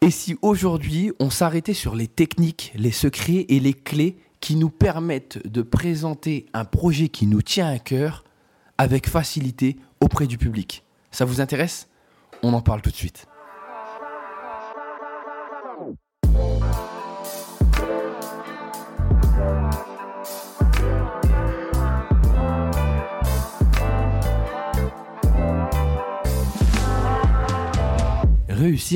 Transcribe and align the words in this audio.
Et 0.00 0.10
si 0.10 0.36
aujourd'hui 0.42 1.12
on 1.18 1.28
s'arrêtait 1.28 1.74
sur 1.74 1.96
les 1.96 2.06
techniques, 2.06 2.72
les 2.76 2.92
secrets 2.92 3.46
et 3.48 3.58
les 3.58 3.74
clés 3.74 4.16
qui 4.40 4.54
nous 4.54 4.70
permettent 4.70 5.44
de 5.46 5.62
présenter 5.62 6.46
un 6.52 6.64
projet 6.64 7.08
qui 7.08 7.26
nous 7.26 7.42
tient 7.42 7.68
à 7.68 7.78
cœur 7.78 8.24
avec 8.78 9.08
facilité 9.08 9.76
auprès 10.00 10.28
du 10.28 10.38
public 10.38 10.84
Ça 11.10 11.24
vous 11.24 11.40
intéresse? 11.40 11.88
On 12.44 12.52
en 12.52 12.60
parle 12.60 12.80
tout 12.80 12.90
de 12.90 12.96
suite. 12.96 13.26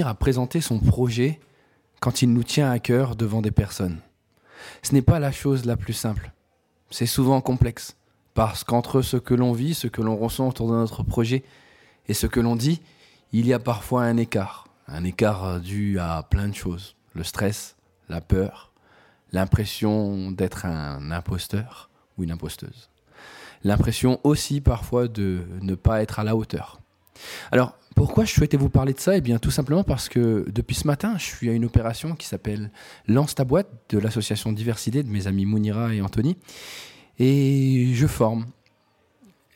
À 0.06 0.14
présenter 0.14 0.60
son 0.60 0.78
projet 0.78 1.40
quand 2.00 2.22
il 2.22 2.32
nous 2.32 2.44
tient 2.44 2.70
à 2.70 2.78
cœur 2.78 3.16
devant 3.16 3.42
des 3.42 3.50
personnes. 3.50 3.98
Ce 4.82 4.94
n'est 4.94 5.02
pas 5.02 5.18
la 5.18 5.32
chose 5.32 5.64
la 5.64 5.76
plus 5.76 5.92
simple. 5.92 6.32
C'est 6.90 7.06
souvent 7.06 7.40
complexe, 7.40 7.96
parce 8.34 8.64
qu'entre 8.64 9.02
ce 9.02 9.16
que 9.16 9.34
l'on 9.34 9.52
vit, 9.52 9.74
ce 9.74 9.88
que 9.88 10.00
l'on 10.00 10.16
ressent 10.16 10.48
autour 10.48 10.68
de 10.68 10.74
notre 10.74 11.02
projet, 11.02 11.42
et 12.08 12.14
ce 12.14 12.26
que 12.26 12.40
l'on 12.40 12.56
dit, 12.56 12.80
il 13.32 13.46
y 13.46 13.52
a 13.52 13.58
parfois 13.58 14.04
un 14.04 14.16
écart. 14.16 14.68
Un 14.88 15.04
écart 15.04 15.60
dû 15.60 15.98
à 15.98 16.22
plein 16.22 16.48
de 16.48 16.54
choses. 16.54 16.96
Le 17.14 17.24
stress, 17.24 17.76
la 18.08 18.20
peur, 18.20 18.72
l'impression 19.32 20.30
d'être 20.30 20.64
un 20.64 21.10
imposteur 21.10 21.90
ou 22.16 22.24
une 22.24 22.32
imposteuse. 22.32 22.88
L'impression 23.64 24.20
aussi 24.24 24.60
parfois 24.60 25.08
de 25.08 25.42
ne 25.60 25.74
pas 25.74 26.02
être 26.02 26.18
à 26.18 26.24
la 26.24 26.34
hauteur. 26.34 26.81
Alors, 27.50 27.76
pourquoi 27.94 28.24
je 28.24 28.32
souhaitais 28.32 28.56
vous 28.56 28.70
parler 28.70 28.92
de 28.92 29.00
ça? 29.00 29.16
Eh 29.16 29.20
bien, 29.20 29.38
tout 29.38 29.50
simplement 29.50 29.84
parce 29.84 30.08
que 30.08 30.46
depuis 30.50 30.74
ce 30.74 30.86
matin, 30.86 31.16
je 31.18 31.24
suis 31.24 31.50
à 31.50 31.52
une 31.52 31.64
opération 31.64 32.14
qui 32.14 32.26
s'appelle 32.26 32.70
Lance 33.06 33.34
ta 33.34 33.44
boîte 33.44 33.68
de 33.90 33.98
l'association 33.98 34.52
Diversité 34.52 35.02
de 35.02 35.08
mes 35.08 35.26
amis 35.26 35.46
Mounira 35.46 35.94
et 35.94 36.00
Anthony. 36.00 36.36
Et 37.18 37.90
je 37.92 38.06
forme 38.06 38.46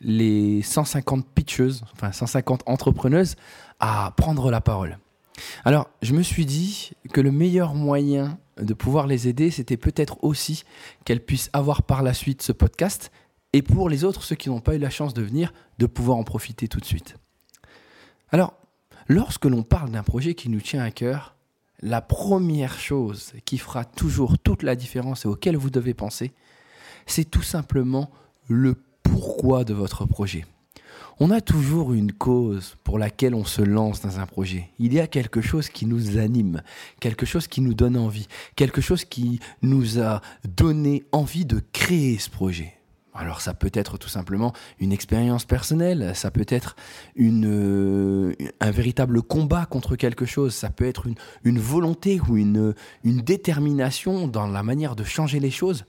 les 0.01 0.63
150 0.63 1.27
pitcheuses, 1.35 1.85
enfin 1.95 2.13
150 2.13 2.63
entrepreneuses 2.67 3.37
à 3.81 4.13
prendre 4.17 4.51
la 4.51 4.61
parole. 4.61 4.98
Alors, 5.65 5.89
je 6.03 6.13
me 6.13 6.23
suis 6.23 6.47
dit 6.47 6.93
que 7.13 7.20
le 7.20 7.31
meilleur 7.31 7.75
moyen 7.75 8.39
de 8.61 8.75
pouvoir 8.75 9.07
les 9.07 9.29
aider, 9.29 9.51
c'était 9.51 9.77
peut-être 9.77 10.23
aussi 10.23 10.65
qu'elles 11.05 11.25
puissent 11.25 11.51
avoir 11.53 11.83
par 11.83 12.03
la 12.03 12.15
suite 12.15 12.43
ce 12.43 12.53
podcast 12.53 13.11
et 13.53 13.63
pour 13.63 13.89
les 13.89 14.05
autres, 14.05 14.23
ceux 14.23 14.37
qui 14.37 14.48
n'ont 14.48 14.61
pas 14.61 14.75
eu 14.75 14.79
la 14.79 14.91
chance 14.91 15.15
de 15.15 15.23
venir, 15.23 15.53
de 15.79 15.87
pouvoir 15.87 16.19
en 16.19 16.25
profiter 16.25 16.69
tout 16.69 16.81
de 16.81 16.85
suite. 16.85 17.17
Alors, 18.31 18.55
lorsque 19.09 19.45
l'on 19.45 19.63
parle 19.63 19.91
d'un 19.91 20.03
projet 20.03 20.35
qui 20.35 20.49
nous 20.49 20.61
tient 20.61 20.83
à 20.83 20.91
cœur, 20.91 21.37
la 21.81 22.01
première 22.01 22.79
chose 22.79 23.33
qui 23.45 23.59
fera 23.59 23.85
toujours 23.85 24.39
toute 24.39 24.63
la 24.63 24.75
différence 24.75 25.25
et 25.25 25.29
auquel 25.29 25.57
vous 25.57 25.71
devez 25.71 25.95
penser, 25.95 26.33
c'est 27.07 27.31
tout 27.31 27.43
simplement 27.43 28.11
le 28.49 28.77
pourquoi 29.03 29.65
de 29.65 29.75
votre 29.75 30.07
projet. 30.07 30.45
On 31.19 31.31
a 31.31 31.41
toujours 31.41 31.95
une 31.95 32.13
cause 32.13 32.77
pour 32.85 32.99
laquelle 32.99 33.35
on 33.35 33.45
se 33.45 33.63
lance 33.63 34.03
dans 34.03 34.19
un 34.21 34.27
projet. 34.27 34.69
Il 34.79 34.93
y 34.93 35.01
a 35.01 35.07
quelque 35.07 35.41
chose 35.41 35.71
qui 35.71 35.87
nous 35.87 36.19
anime, 36.19 36.63
quelque 37.01 37.25
chose 37.25 37.47
qui 37.47 37.63
nous 37.63 37.73
donne 37.73 37.97
envie, 37.97 38.29
quelque 38.55 38.83
chose 38.83 39.05
qui 39.05 39.41
nous 39.63 39.99
a 39.99 40.21
donné 40.45 41.05
envie 41.13 41.47
de 41.47 41.63
créer 41.73 42.19
ce 42.19 42.29
projet. 42.29 42.76
Alors 43.17 43.41
ça 43.41 43.55
peut 43.55 43.70
être 43.72 43.98
tout 43.98 44.09
simplement 44.09 44.53
une 44.78 44.92
expérience 44.92 45.45
personnelle, 45.45 46.12
ça 46.14 46.31
peut 46.31 46.47
être 46.48 46.77
une, 47.14 47.47
euh, 47.47 48.34
un 48.61 48.70
véritable 48.70 49.23
combat 49.23 49.64
contre 49.64 49.97
quelque 49.97 50.27
chose, 50.27 50.55
ça 50.55 50.70
peut 50.70 50.86
être 50.86 51.06
une, 51.45 51.58
volonté 51.58 52.20
ou 52.28 52.36
une, 52.36 52.75
une 53.05 53.23
détermination 53.23 54.28
dans 54.28 54.47
la 54.47 54.62
manière 54.62 54.97
de 54.97 55.05
changer 55.05 55.41
les 55.41 55.50
choses. 55.50 55.84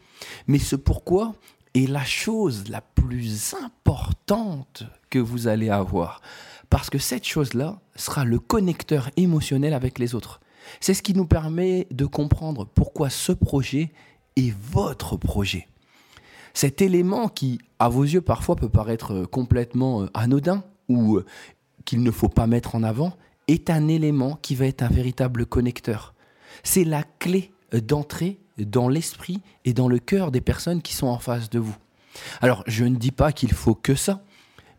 Mais 0.48 0.60
ce 0.60 0.76
pourquoi 0.76 1.36
est 1.76 1.88
la 1.88 2.06
chose 2.06 2.70
la 2.70 2.82
plus 2.82 3.56
importante 3.62 4.84
que 5.10 5.20
vous 5.20 5.48
allez 5.48 5.70
avoir. 5.70 6.22
Parce 6.70 6.90
que 6.90 6.98
cette 6.98 7.26
chose-là 7.26 7.80
sera 7.96 8.26
le 8.26 8.40
connecteur 8.40 9.10
émotionnel 9.18 9.74
avec 9.74 10.00
les 10.00 10.16
autres. 10.16 10.40
C'est 10.80 10.94
ce 10.94 11.02
qui 11.02 11.14
nous 11.14 11.26
permet 11.26 11.88
de 11.92 12.06
comprendre 12.06 12.66
pourquoi 12.66 13.10
ce 13.10 13.32
projet 13.32 13.92
est 14.36 14.54
votre 14.72 15.18
projet 15.18 15.68
cet 16.58 16.82
élément 16.82 17.28
qui, 17.28 17.60
à 17.78 17.88
vos 17.88 18.02
yeux, 18.02 18.22
parfois 18.22 18.56
peut 18.56 18.68
paraître 18.68 19.14
euh, 19.14 19.26
complètement 19.28 20.02
euh, 20.02 20.10
anodin 20.16 20.64
ou 20.90 21.18
euh, 21.18 21.26
qu'il 21.86 22.02
ne 22.02 22.10
faut 22.10 22.30
pas 22.30 22.48
mettre 22.48 22.74
en 22.74 22.82
avant, 22.82 23.16
est 23.48 23.70
un 23.70 23.88
élément 23.88 24.40
qui 24.42 24.56
va 24.56 24.66
être 24.66 24.82
un 24.82 24.88
véritable 24.88 25.46
connecteur. 25.46 26.16
C'est 26.64 26.84
la 26.84 27.04
clé 27.20 27.52
d'entrée 27.72 28.40
dans 28.58 28.90
l'esprit 28.90 29.40
et 29.66 29.74
dans 29.74 29.88
le 29.88 30.00
cœur 30.00 30.32
des 30.32 30.42
personnes 30.42 30.82
qui 30.82 30.96
sont 30.96 31.06
en 31.06 31.20
face 31.20 31.52
de 31.52 31.60
vous. 31.60 31.78
Alors, 32.42 32.64
je 32.66 32.86
ne 32.86 32.96
dis 32.96 33.12
pas 33.12 33.32
qu'il 33.32 33.54
faut 33.54 33.76
que 33.76 33.94
ça, 33.94 34.24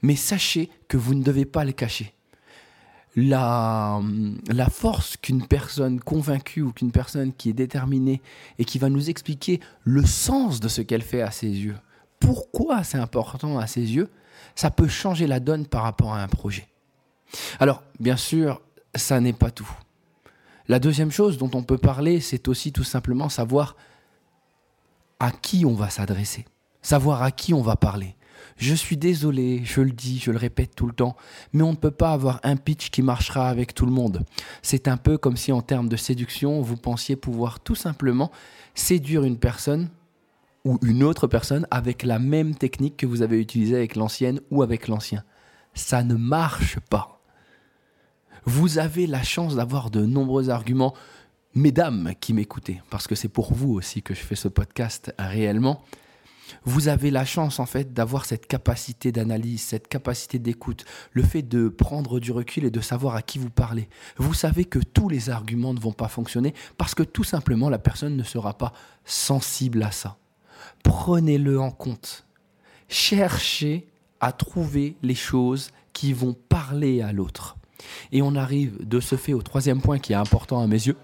mais 0.02 0.16
sachez 0.16 0.70
que 0.88 0.96
vous 0.96 1.14
ne 1.14 1.22
devez 1.22 1.44
pas 1.44 1.64
le 1.64 1.70
cacher 1.70 2.12
la, 3.20 4.00
la 4.48 4.68
force 4.68 5.16
qu'une 5.16 5.46
personne 5.46 5.98
convaincue 5.98 6.62
ou 6.62 6.72
qu'une 6.72 6.92
personne 6.92 7.32
qui 7.32 7.50
est 7.50 7.54
déterminée 7.54 8.22
et 8.58 8.64
qui 8.64 8.78
va 8.78 8.88
nous 8.88 9.10
expliquer 9.10 9.60
le 9.82 10.06
sens 10.06 10.60
de 10.60 10.68
ce 10.68 10.82
qu'elle 10.82 11.02
fait 11.02 11.22
à 11.22 11.32
ses 11.32 11.48
yeux, 11.48 11.76
pourquoi 12.20 12.84
c'est 12.84 12.98
important 12.98 13.58
à 13.58 13.66
ses 13.66 13.80
yeux, 13.80 14.08
ça 14.54 14.70
peut 14.70 14.88
changer 14.88 15.26
la 15.26 15.40
donne 15.40 15.66
par 15.66 15.82
rapport 15.82 16.14
à 16.14 16.22
un 16.22 16.28
projet. 16.28 16.68
Alors, 17.58 17.82
bien 17.98 18.16
sûr, 18.16 18.60
ça 18.94 19.20
n'est 19.20 19.32
pas 19.32 19.50
tout. 19.50 19.70
La 20.68 20.78
deuxième 20.78 21.10
chose 21.10 21.38
dont 21.38 21.50
on 21.54 21.62
peut 21.62 21.78
parler, 21.78 22.20
c'est 22.20 22.46
aussi 22.46 22.72
tout 22.72 22.84
simplement 22.84 23.28
savoir 23.28 23.76
à 25.18 25.32
qui 25.32 25.64
on 25.66 25.74
va 25.74 25.90
s'adresser, 25.90 26.44
savoir 26.82 27.22
à 27.22 27.32
qui 27.32 27.52
on 27.52 27.62
va 27.62 27.74
parler. 27.74 28.14
Je 28.56 28.74
suis 28.74 28.96
désolé, 28.96 29.62
je 29.64 29.80
le 29.80 29.90
dis, 29.90 30.18
je 30.18 30.30
le 30.30 30.38
répète 30.38 30.74
tout 30.74 30.86
le 30.86 30.92
temps, 30.92 31.16
mais 31.52 31.62
on 31.62 31.72
ne 31.72 31.76
peut 31.76 31.90
pas 31.90 32.12
avoir 32.12 32.40
un 32.42 32.56
pitch 32.56 32.90
qui 32.90 33.02
marchera 33.02 33.48
avec 33.48 33.74
tout 33.74 33.86
le 33.86 33.92
monde. 33.92 34.24
C'est 34.62 34.88
un 34.88 34.96
peu 34.96 35.18
comme 35.18 35.36
si 35.36 35.52
en 35.52 35.62
termes 35.62 35.88
de 35.88 35.96
séduction, 35.96 36.60
vous 36.60 36.76
pensiez 36.76 37.16
pouvoir 37.16 37.60
tout 37.60 37.74
simplement 37.74 38.30
séduire 38.74 39.24
une 39.24 39.38
personne 39.38 39.88
ou 40.64 40.78
une 40.82 41.02
autre 41.02 41.26
personne 41.26 41.66
avec 41.70 42.02
la 42.02 42.18
même 42.18 42.54
technique 42.54 42.96
que 42.96 43.06
vous 43.06 43.22
avez 43.22 43.40
utilisée 43.40 43.76
avec 43.76 43.96
l'ancienne 43.96 44.40
ou 44.50 44.62
avec 44.62 44.88
l'ancien. 44.88 45.24
Ça 45.74 46.02
ne 46.02 46.14
marche 46.14 46.78
pas. 46.90 47.20
Vous 48.44 48.78
avez 48.78 49.06
la 49.06 49.22
chance 49.22 49.56
d'avoir 49.56 49.90
de 49.90 50.04
nombreux 50.04 50.50
arguments, 50.50 50.94
mesdames 51.54 52.12
qui 52.20 52.32
m'écoutez, 52.32 52.82
parce 52.90 53.06
que 53.06 53.14
c'est 53.14 53.28
pour 53.28 53.52
vous 53.52 53.74
aussi 53.74 54.02
que 54.02 54.14
je 54.14 54.20
fais 54.20 54.36
ce 54.36 54.48
podcast 54.48 55.12
réellement 55.18 55.82
vous 56.64 56.88
avez 56.88 57.10
la 57.10 57.24
chance 57.24 57.60
en 57.60 57.66
fait 57.66 57.92
d'avoir 57.92 58.24
cette 58.24 58.46
capacité 58.46 59.12
d'analyse, 59.12 59.62
cette 59.62 59.88
capacité 59.88 60.38
d'écoute, 60.38 60.84
le 61.12 61.22
fait 61.22 61.42
de 61.42 61.68
prendre 61.68 62.20
du 62.20 62.32
recul 62.32 62.64
et 62.64 62.70
de 62.70 62.80
savoir 62.80 63.14
à 63.14 63.22
qui 63.22 63.38
vous 63.38 63.50
parlez. 63.50 63.88
Vous 64.16 64.34
savez 64.34 64.64
que 64.64 64.78
tous 64.78 65.08
les 65.08 65.30
arguments 65.30 65.74
ne 65.74 65.80
vont 65.80 65.92
pas 65.92 66.08
fonctionner 66.08 66.54
parce 66.76 66.94
que 66.94 67.02
tout 67.02 67.24
simplement 67.24 67.70
la 67.70 67.78
personne 67.78 68.16
ne 68.16 68.22
sera 68.22 68.56
pas 68.56 68.72
sensible 69.04 69.82
à 69.82 69.90
ça. 69.90 70.16
Prenez-le 70.82 71.60
en 71.60 71.70
compte. 71.70 72.26
Cherchez 72.88 73.88
à 74.20 74.32
trouver 74.32 74.96
les 75.02 75.14
choses 75.14 75.70
qui 75.92 76.12
vont 76.12 76.34
parler 76.48 77.02
à 77.02 77.12
l'autre. 77.12 77.56
Et 78.12 78.22
on 78.22 78.34
arrive 78.34 78.86
de 78.86 79.00
ce 79.00 79.16
fait 79.16 79.32
au 79.32 79.42
troisième 79.42 79.80
point 79.80 79.98
qui 79.98 80.12
est 80.12 80.16
important 80.16 80.60
à 80.60 80.66
mes 80.66 80.86
yeux. 80.86 80.96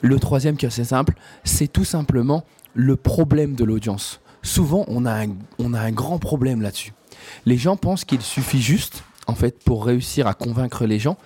Le 0.00 0.18
troisième 0.20 0.56
qui 0.56 0.64
est 0.64 0.68
assez 0.68 0.84
simple, 0.84 1.14
c'est 1.44 1.66
tout 1.66 1.84
simplement 1.84 2.44
le 2.74 2.96
problème 2.96 3.54
de 3.54 3.64
l'audience. 3.64 4.20
Souvent, 4.42 4.84
on 4.88 5.04
a, 5.04 5.24
un, 5.24 5.36
on 5.58 5.74
a 5.74 5.80
un 5.80 5.92
grand 5.92 6.18
problème 6.18 6.62
là-dessus. 6.62 6.92
Les 7.44 7.56
gens 7.56 7.76
pensent 7.76 8.04
qu'il 8.04 8.22
suffit 8.22 8.62
juste, 8.62 9.02
en 9.26 9.34
fait, 9.34 9.62
pour 9.62 9.84
réussir 9.84 10.26
à 10.26 10.34
convaincre 10.34 10.86
les 10.86 10.98
gens, 10.98 11.16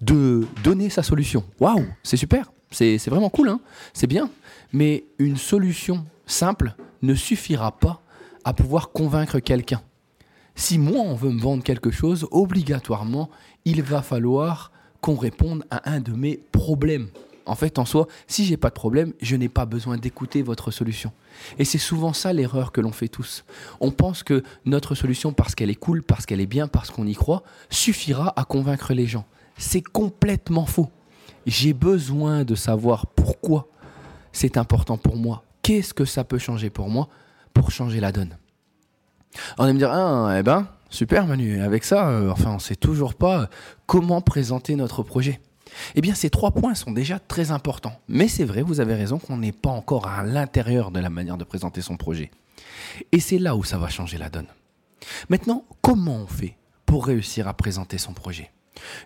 de 0.00 0.46
donner 0.64 0.88
sa 0.88 1.02
solution. 1.02 1.44
Waouh, 1.58 1.84
c'est 2.02 2.16
super, 2.16 2.52
c'est 2.70 3.04
vraiment 3.08 3.30
cool, 3.30 3.48
hein 3.48 3.60
c'est 3.92 4.06
bien. 4.06 4.30
Mais 4.72 5.04
une 5.18 5.36
solution 5.36 6.06
simple 6.26 6.74
ne 7.02 7.14
suffira 7.14 7.72
pas 7.72 8.02
à 8.44 8.52
pouvoir 8.52 8.90
convaincre 8.90 9.40
quelqu'un. 9.40 9.82
Si 10.54 10.78
moi, 10.78 11.00
on 11.00 11.14
veut 11.14 11.30
me 11.30 11.40
vendre 11.40 11.62
quelque 11.62 11.90
chose, 11.90 12.26
obligatoirement, 12.30 13.30
il 13.64 13.82
va 13.82 14.02
falloir 14.02 14.72
qu'on 15.00 15.16
réponde 15.16 15.64
à 15.70 15.90
un 15.90 16.00
de 16.00 16.12
mes 16.12 16.36
problèmes. 16.52 17.08
En 17.50 17.56
fait, 17.56 17.80
en 17.80 17.84
soi, 17.84 18.06
si 18.28 18.44
j'ai 18.44 18.56
pas 18.56 18.68
de 18.68 18.74
problème, 18.74 19.12
je 19.20 19.34
n'ai 19.34 19.48
pas 19.48 19.66
besoin 19.66 19.98
d'écouter 19.98 20.40
votre 20.40 20.70
solution. 20.70 21.10
Et 21.58 21.64
c'est 21.64 21.78
souvent 21.78 22.12
ça 22.12 22.32
l'erreur 22.32 22.70
que 22.70 22.80
l'on 22.80 22.92
fait 22.92 23.08
tous. 23.08 23.44
On 23.80 23.90
pense 23.90 24.22
que 24.22 24.44
notre 24.66 24.94
solution, 24.94 25.32
parce 25.32 25.56
qu'elle 25.56 25.68
est 25.68 25.74
cool, 25.74 26.04
parce 26.04 26.26
qu'elle 26.26 26.40
est 26.40 26.46
bien, 26.46 26.68
parce 26.68 26.92
qu'on 26.92 27.08
y 27.08 27.14
croit, 27.14 27.42
suffira 27.68 28.32
à 28.36 28.44
convaincre 28.44 28.94
les 28.94 29.08
gens. 29.08 29.24
C'est 29.58 29.82
complètement 29.82 30.64
faux. 30.64 30.90
J'ai 31.44 31.72
besoin 31.72 32.44
de 32.44 32.54
savoir 32.54 33.08
pourquoi 33.08 33.66
c'est 34.30 34.56
important 34.56 34.96
pour 34.96 35.16
moi. 35.16 35.42
Qu'est-ce 35.62 35.92
que 35.92 36.04
ça 36.04 36.22
peut 36.22 36.38
changer 36.38 36.70
pour 36.70 36.88
moi 36.88 37.08
pour 37.52 37.72
changer 37.72 37.98
la 37.98 38.12
donne? 38.12 38.38
On 39.58 39.66
va 39.66 39.72
me 39.72 39.78
dire, 39.78 39.90
ah, 39.90 40.36
eh 40.38 40.44
ben, 40.44 40.68
super 40.88 41.26
Manu, 41.26 41.60
avec 41.60 41.82
ça, 41.82 42.10
euh, 42.10 42.30
enfin, 42.30 42.52
on 42.52 42.60
sait 42.60 42.76
toujours 42.76 43.14
pas 43.14 43.50
comment 43.86 44.20
présenter 44.20 44.76
notre 44.76 45.02
projet. 45.02 45.40
Eh 45.94 46.00
bien, 46.00 46.14
ces 46.14 46.30
trois 46.30 46.50
points 46.50 46.74
sont 46.74 46.92
déjà 46.92 47.18
très 47.18 47.50
importants. 47.50 47.98
Mais 48.08 48.28
c'est 48.28 48.44
vrai, 48.44 48.62
vous 48.62 48.80
avez 48.80 48.94
raison 48.94 49.18
qu'on 49.18 49.36
n'est 49.36 49.52
pas 49.52 49.70
encore 49.70 50.06
à 50.06 50.22
l'intérieur 50.22 50.90
de 50.90 51.00
la 51.00 51.10
manière 51.10 51.36
de 51.36 51.44
présenter 51.44 51.80
son 51.80 51.96
projet. 51.96 52.30
Et 53.12 53.20
c'est 53.20 53.38
là 53.38 53.56
où 53.56 53.64
ça 53.64 53.78
va 53.78 53.88
changer 53.88 54.18
la 54.18 54.30
donne. 54.30 54.48
Maintenant, 55.28 55.64
comment 55.80 56.16
on 56.16 56.26
fait 56.26 56.56
pour 56.86 57.06
réussir 57.06 57.48
à 57.48 57.54
présenter 57.54 57.98
son 57.98 58.12
projet? 58.12 58.50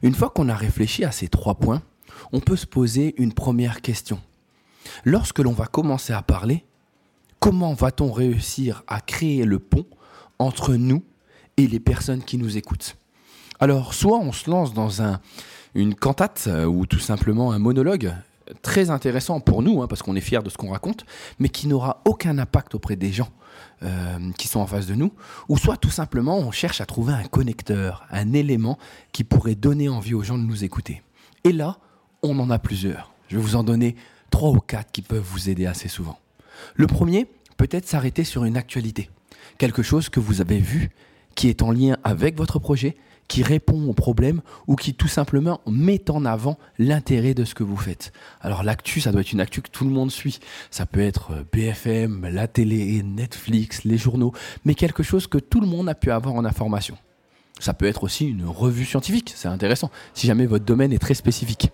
Une 0.03 0.15
fois 0.15 0.31
qu'on 0.31 0.49
a 0.49 0.55
réfléchi 0.55 1.05
à 1.05 1.13
ces 1.13 1.29
trois 1.29 1.55
points, 1.55 1.83
on 2.33 2.41
peut 2.41 2.57
se 2.57 2.67
poser 2.67 3.15
une 3.19 3.33
première 3.33 3.81
question. 3.81 4.21
Lorsque 5.05 5.39
l'on 5.39 5.53
va 5.53 5.67
commencer 5.67 6.13
à 6.13 6.23
parler, 6.23 6.65
comment 7.41 7.75
va-t-on 7.75 8.13
réussir 8.13 8.83
à 8.87 9.01
créer 9.01 9.45
le 9.45 9.59
pont 9.59 9.87
entre 10.39 10.75
nous 10.75 11.03
et 11.57 11.67
les 11.67 11.81
personnes 11.81 12.23
qui 12.23 12.39
nous 12.39 12.57
écoutent? 12.57 12.97
Alors, 13.61 13.95
soit 13.95 14.19
on 14.19 14.33
se 14.33 14.51
lance 14.51 14.75
dans 14.75 15.01
un, 15.03 15.21
une 15.75 15.95
cantate 15.95 16.45
euh, 16.47 16.65
ou 16.65 16.87
tout 16.87 16.99
simplement 16.99 17.53
un 17.53 17.59
monologue 17.59 18.15
très 18.63 18.91
intéressant 18.91 19.41
pour 19.41 19.63
nous, 19.63 19.83
hein, 19.83 19.87
parce 19.87 20.03
qu'on 20.03 20.17
est 20.17 20.21
fiers 20.21 20.43
de 20.43 20.51
ce 20.51 20.57
qu'on 20.57 20.71
raconte, 20.71 21.07
mais 21.39 21.49
qui 21.49 21.67
n'aura 21.67 22.03
aucun 22.05 22.39
impact 22.39 22.75
auprès 22.75 22.97
des 22.97 23.13
gens 23.13 23.29
euh, 23.83 24.19
qui 24.39 24.49
sont 24.49 24.61
en 24.61 24.67
face 24.67 24.87
de 24.87 24.95
nous, 24.95 25.13
ou 25.49 25.57
soit 25.57 25.77
tout 25.77 25.91
simplement 25.91 26.39
on 26.39 26.51
cherche 26.51 26.81
à 26.81 26.87
trouver 26.87 27.15
un 27.15 27.25
connecteur, 27.25 28.05
un 28.11 28.33
élément 28.33 28.79
qui 29.13 29.25
pourrait 29.25 29.55
donner 29.55 29.89
envie 29.89 30.15
aux 30.15 30.23
gens 30.23 30.39
de 30.39 30.43
nous 30.43 30.65
écouter. 30.65 31.03
Et 31.45 31.53
là, 31.53 31.79
on 32.23 32.39
en 32.39 32.51
a 32.51 32.59
plusieurs. 32.59 33.13
Je 33.29 33.37
vais 33.37 33.43
vous 33.43 33.57
en 33.57 33.65
donner 33.65 33.97
trois 34.31 34.51
ou 34.51 34.61
quatre 34.61 34.93
qui 34.93 35.03
peuvent 35.03 35.25
vous 35.25 35.49
aider 35.49 35.67
assez 35.67 35.89
souvent. 35.89 36.19
Le 36.75 36.87
premier, 36.87 37.27
peut-être 37.57 37.87
s'arrêter 37.87 38.25
sur 38.25 38.45
une 38.45 38.57
actualité, 38.57 39.11
quelque 39.59 39.83
chose 39.83 40.09
que 40.09 40.21
vous 40.21 40.41
avez 40.41 40.59
vu 40.59 40.91
qui 41.35 41.49
est 41.49 41.63
en 41.63 41.73
lien 41.73 41.97
avec 42.05 42.37
votre 42.37 42.59
projet, 42.59 42.97
qui 43.29 43.43
répond 43.43 43.89
aux 43.89 43.95
problèmes 43.95 44.41
ou 44.67 44.77
qui 44.77 44.95
tout 44.95 45.09
simplement 45.09 45.61
met 45.67 46.11
en 46.11 46.25
avant 46.25 46.59
l'intérêt 46.79 47.35
de 47.35 47.45
ce 47.45 47.55
que 47.55 47.63
vous 47.63 47.77
faites. 47.77 48.13
Alors 48.41 48.63
l'actu, 48.63 49.01
ça 49.01 49.13
doit 49.13 49.23
être 49.23 49.33
une 49.33 49.41
actu 49.41 49.63
que 49.63 49.71
tout 49.71 49.85
le 49.85 49.91
monde 49.91 50.11
suit. 50.11 50.39
Ça 50.71 50.87
peut 50.87 51.01
être 51.01 51.33
euh, 51.33 51.45
BFM, 51.53 52.29
la 52.29 52.49
télé, 52.49 53.03
Netflix, 53.03 53.85
les 53.85 53.99
journaux, 53.99 54.33
mais 54.65 54.75
quelque 54.75 55.03
chose 55.03 55.27
que 55.27 55.39
tout 55.39 55.61
le 55.61 55.67
monde 55.67 55.89
a 55.89 55.95
pu 55.95 56.11
avoir 56.11 56.35
en 56.35 56.45
information. 56.45 56.97
Ça 57.61 57.73
peut 57.73 57.87
être 57.87 58.03
aussi 58.03 58.27
une 58.27 58.45
revue 58.45 58.85
scientifique, 58.85 59.33
c'est 59.37 59.49
intéressant, 59.49 59.91
si 60.13 60.27
jamais 60.27 60.47
votre 60.47 60.65
domaine 60.65 60.93
est 60.93 60.99
très 60.99 61.15
spécifique. 61.15 61.71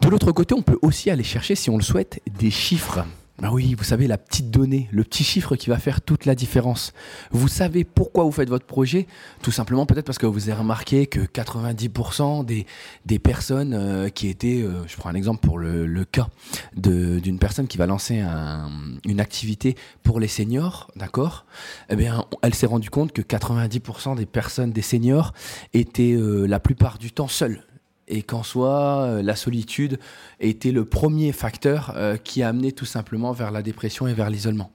De 0.00 0.08
l'autre 0.08 0.32
côté, 0.32 0.54
on 0.54 0.62
peut 0.62 0.78
aussi 0.82 1.10
aller 1.10 1.24
chercher, 1.24 1.54
si 1.54 1.70
on 1.70 1.76
le 1.76 1.82
souhaite, 1.82 2.20
des 2.38 2.50
chiffres. 2.50 3.04
Ah 3.40 3.52
oui, 3.52 3.74
vous 3.74 3.82
savez, 3.82 4.06
la 4.06 4.18
petite 4.18 4.50
donnée, 4.50 4.88
le 4.92 5.04
petit 5.04 5.24
chiffre 5.24 5.56
qui 5.56 5.70
va 5.70 5.78
faire 5.78 6.02
toute 6.02 6.26
la 6.26 6.34
différence. 6.34 6.92
Vous 7.30 7.48
savez 7.48 7.82
pourquoi 7.82 8.24
vous 8.24 8.30
faites 8.30 8.50
votre 8.50 8.66
projet? 8.66 9.06
Tout 9.40 9.50
simplement 9.50 9.86
peut-être 9.86 10.04
parce 10.04 10.18
que 10.18 10.26
vous 10.26 10.50
avez 10.50 10.58
remarqué 10.58 11.06
que 11.06 11.20
90% 11.20 12.44
des, 12.44 12.66
des 13.06 13.18
personnes 13.18 13.72
euh, 13.74 14.10
qui 14.10 14.28
étaient, 14.28 14.62
euh, 14.62 14.86
je 14.86 14.96
prends 14.96 15.08
un 15.08 15.14
exemple 15.14 15.40
pour 15.40 15.58
le, 15.58 16.04
cas 16.04 16.28
d'une 16.76 17.38
personne 17.38 17.68
qui 17.68 17.78
va 17.78 17.86
lancer 17.86 18.20
un, 18.20 18.70
une 19.06 19.20
activité 19.20 19.76
pour 20.02 20.20
les 20.20 20.28
seniors, 20.28 20.90
d'accord? 20.94 21.46
Eh 21.88 21.96
bien, 21.96 22.26
elle 22.42 22.54
s'est 22.54 22.66
rendue 22.66 22.90
compte 22.90 23.12
que 23.12 23.22
90% 23.22 24.14
des 24.16 24.26
personnes, 24.26 24.72
des 24.72 24.82
seniors, 24.82 25.32
étaient 25.72 26.12
euh, 26.12 26.46
la 26.46 26.60
plupart 26.60 26.98
du 26.98 27.12
temps 27.12 27.28
seules 27.28 27.62
et 28.08 28.22
qu'en 28.22 28.42
soi, 28.42 29.02
euh, 29.02 29.22
la 29.22 29.36
solitude 29.36 29.98
était 30.40 30.72
le 30.72 30.84
premier 30.84 31.32
facteur 31.32 31.92
euh, 31.96 32.16
qui 32.16 32.42
a 32.42 32.48
amené 32.48 32.72
tout 32.72 32.84
simplement 32.84 33.32
vers 33.32 33.50
la 33.50 33.62
dépression 33.62 34.06
et 34.06 34.14
vers 34.14 34.30
l'isolement. 34.30 34.70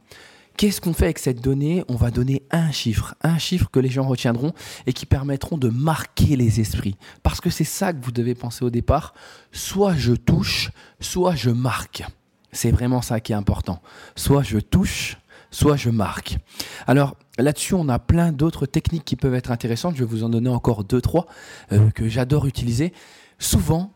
Qu'est-ce 0.57 0.81
qu'on 0.81 0.94
fait 0.94 1.06
avec 1.06 1.19
cette 1.19 1.39
donnée? 1.39 1.83
On 1.88 1.95
va 1.95 2.09
donner 2.09 2.41
un 2.50 2.71
chiffre, 2.71 3.13
un 3.21 3.38
chiffre 3.38 3.69
que 3.71 3.79
les 3.79 3.89
gens 3.89 4.07
retiendront 4.07 4.53
et 4.88 4.94
qui 4.94 5.06
permettront 5.06 5.57
de 5.57 5.69
marquer 5.69 6.35
les 6.35 6.59
esprits. 6.59 6.95
Parce 7.21 7.41
que 7.41 7.51
c'est 7.51 7.63
ça 7.63 7.94
que 7.94 8.03
vous 8.03 8.12
devez 8.12 8.33
penser 8.33 8.65
au 8.65 8.71
départ. 8.71 9.13
Soit 9.51 9.94
je 9.95 10.13
touche, 10.13 10.71
soit 11.00 11.35
je 11.35 11.51
marque. 11.51 12.03
C'est 12.51 12.71
vraiment 12.71 13.03
ça 13.03 13.19
qui 13.19 13.33
est 13.33 13.35
important. 13.35 13.83
Soit 14.15 14.41
je 14.41 14.57
touche, 14.57 15.18
soit 15.57 15.75
je 15.75 15.89
marque. 15.89 16.38
Alors 16.86 17.15
là-dessus, 17.39 17.74
on 17.74 17.89
a 17.89 17.98
plein 17.98 18.31
d'autres 18.31 18.68
techniques 18.68 19.06
qui 19.06 19.15
peuvent 19.15 19.33
être 19.33 19.50
intéressantes. 19.50 19.95
Je 19.95 20.04
vais 20.04 20.09
vous 20.09 20.24
en 20.24 20.30
donner 20.30 20.50
encore 20.50 20.83
deux, 20.83 21.01
trois 21.01 21.25
euh, 21.71 21.89
que 21.89 22.07
j'adore 22.07 22.45
utiliser 22.45 22.94
souvent, 23.39 23.92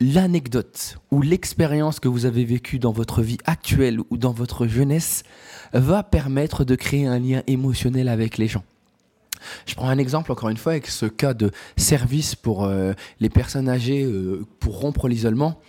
l'anecdote 0.00 0.98
ou 1.12 1.22
l'expérience 1.22 2.00
que 2.00 2.08
vous 2.08 2.26
avez 2.26 2.44
vécue 2.44 2.80
dans 2.80 2.90
votre 2.90 3.22
vie 3.22 3.38
actuelle 3.44 4.00
ou 4.10 4.16
dans 4.16 4.32
votre 4.32 4.66
jeunesse 4.66 5.22
va 5.72 6.02
permettre 6.02 6.64
de 6.64 6.74
créer 6.74 7.06
un 7.06 7.20
lien 7.20 7.42
émotionnel 7.46 8.08
avec 8.08 8.36
les 8.36 8.48
gens. 8.48 8.64
Je 9.66 9.74
prends 9.74 9.88
un 9.88 9.98
exemple 9.98 10.32
encore 10.32 10.48
une 10.48 10.56
fois 10.56 10.72
avec 10.72 10.86
ce 10.86 11.06
cas 11.06 11.34
de 11.34 11.50
service 11.76 12.34
pour 12.34 12.64
euh, 12.64 12.92
les 13.20 13.28
personnes 13.28 13.68
âgées 13.68 14.04
euh, 14.04 14.46
pour 14.58 14.80
rompre 14.80 15.08
l'isolement. 15.08 15.60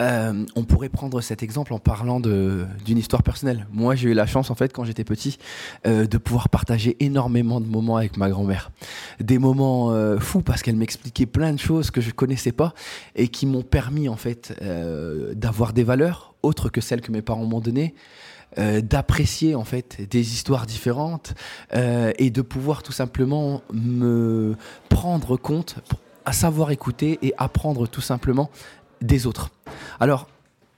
Euh, 0.00 0.44
on 0.54 0.64
pourrait 0.64 0.88
prendre 0.88 1.20
cet 1.20 1.42
exemple 1.42 1.72
en 1.72 1.78
parlant 1.78 2.20
d'une 2.20 2.98
histoire 2.98 3.22
personnelle. 3.22 3.66
Moi, 3.72 3.94
j'ai 3.96 4.10
eu 4.10 4.14
la 4.14 4.26
chance, 4.26 4.50
en 4.50 4.54
fait, 4.54 4.72
quand 4.72 4.84
j'étais 4.84 5.04
petit, 5.04 5.38
de 5.84 6.18
pouvoir 6.18 6.48
partager 6.48 6.96
énormément 7.00 7.60
de 7.60 7.66
moments 7.66 7.96
avec 7.96 8.16
ma 8.16 8.30
grand-mère. 8.30 8.70
Des 9.18 9.38
moments 9.38 9.92
fous 10.20 10.42
parce 10.42 10.62
qu'elle 10.62 10.76
m'expliquait 10.76 11.26
plein 11.26 11.52
de 11.52 11.58
choses 11.58 11.90
que 11.90 12.00
je 12.00 12.10
connaissais 12.12 12.52
pas 12.52 12.74
et 13.16 13.26
qui 13.26 13.46
m'ont 13.46 13.62
permis, 13.62 14.08
en 14.08 14.16
fait, 14.16 14.54
d'avoir 15.34 15.72
des 15.72 15.82
valeurs 15.82 16.34
autres 16.42 16.68
que 16.68 16.80
celles 16.80 17.00
que 17.00 17.10
mes 17.10 17.22
parents 17.22 17.44
m'ont 17.44 17.60
données. 17.60 17.94
Euh, 18.56 18.80
d'apprécier 18.80 19.54
en 19.54 19.64
fait 19.64 20.08
des 20.10 20.32
histoires 20.32 20.64
différentes 20.64 21.34
euh, 21.74 22.12
et 22.16 22.30
de 22.30 22.40
pouvoir 22.40 22.82
tout 22.82 22.92
simplement 22.92 23.60
me 23.74 24.56
prendre 24.88 25.36
compte, 25.36 25.76
à 26.24 26.32
savoir 26.32 26.70
écouter 26.70 27.18
et 27.20 27.34
apprendre 27.36 27.86
tout 27.86 28.00
simplement 28.00 28.50
des 29.02 29.26
autres. 29.26 29.50
Alors 30.00 30.28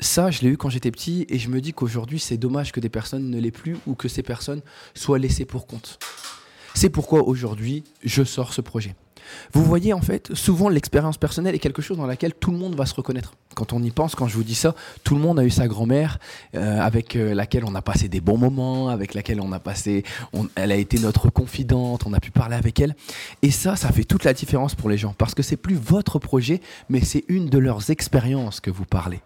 ça, 0.00 0.32
je 0.32 0.40
l'ai 0.40 0.48
eu 0.48 0.56
quand 0.56 0.68
j'étais 0.68 0.90
petit 0.90 1.26
et 1.28 1.38
je 1.38 1.48
me 1.48 1.60
dis 1.60 1.72
qu'aujourd'hui, 1.72 2.18
c'est 2.18 2.38
dommage 2.38 2.72
que 2.72 2.80
des 2.80 2.88
personnes 2.88 3.30
ne 3.30 3.38
l'aient 3.38 3.52
plus 3.52 3.76
ou 3.86 3.94
que 3.94 4.08
ces 4.08 4.24
personnes 4.24 4.62
soient 4.94 5.20
laissées 5.20 5.44
pour 5.44 5.68
compte. 5.68 6.00
C'est 6.74 6.90
pourquoi 6.90 7.22
aujourd'hui, 7.22 7.84
je 8.02 8.24
sors 8.24 8.52
ce 8.52 8.62
projet. 8.62 8.96
Vous 9.52 9.64
voyez, 9.64 9.92
en 9.92 10.00
fait, 10.00 10.34
souvent 10.34 10.68
l'expérience 10.68 11.18
personnelle 11.18 11.54
est 11.54 11.58
quelque 11.58 11.82
chose 11.82 11.96
dans 11.96 12.06
laquelle 12.06 12.34
tout 12.34 12.50
le 12.50 12.58
monde 12.58 12.74
va 12.74 12.86
se 12.86 12.94
reconnaître. 12.94 13.34
Quand 13.54 13.72
on 13.72 13.82
y 13.82 13.90
pense, 13.90 14.14
quand 14.14 14.28
je 14.28 14.36
vous 14.36 14.44
dis 14.44 14.54
ça, 14.54 14.74
tout 15.04 15.14
le 15.14 15.20
monde 15.20 15.38
a 15.38 15.44
eu 15.44 15.50
sa 15.50 15.66
grand-mère 15.66 16.18
euh, 16.54 16.80
avec 16.80 17.16
euh, 17.16 17.34
laquelle 17.34 17.64
on 17.64 17.74
a 17.74 17.82
passé 17.82 18.08
des 18.08 18.20
bons 18.20 18.38
moments, 18.38 18.88
avec 18.88 19.14
laquelle 19.14 19.40
on 19.40 19.52
a 19.52 19.58
passé, 19.58 20.04
elle 20.54 20.72
a 20.72 20.76
été 20.76 20.98
notre 20.98 21.30
confidente, 21.30 22.06
on 22.06 22.12
a 22.12 22.20
pu 22.20 22.30
parler 22.30 22.56
avec 22.56 22.80
elle. 22.80 22.94
Et 23.42 23.50
ça, 23.50 23.76
ça 23.76 23.90
fait 23.90 24.04
toute 24.04 24.24
la 24.24 24.32
différence 24.32 24.74
pour 24.74 24.88
les 24.88 24.98
gens 24.98 25.14
parce 25.16 25.34
que 25.34 25.42
c'est 25.42 25.56
plus 25.56 25.74
votre 25.74 26.18
projet, 26.18 26.60
mais 26.88 27.00
c'est 27.00 27.24
une 27.28 27.46
de 27.46 27.58
leurs 27.58 27.90
expériences 27.90 28.60
que 28.60 28.70
vous 28.70 28.84
parlez. 28.84 29.20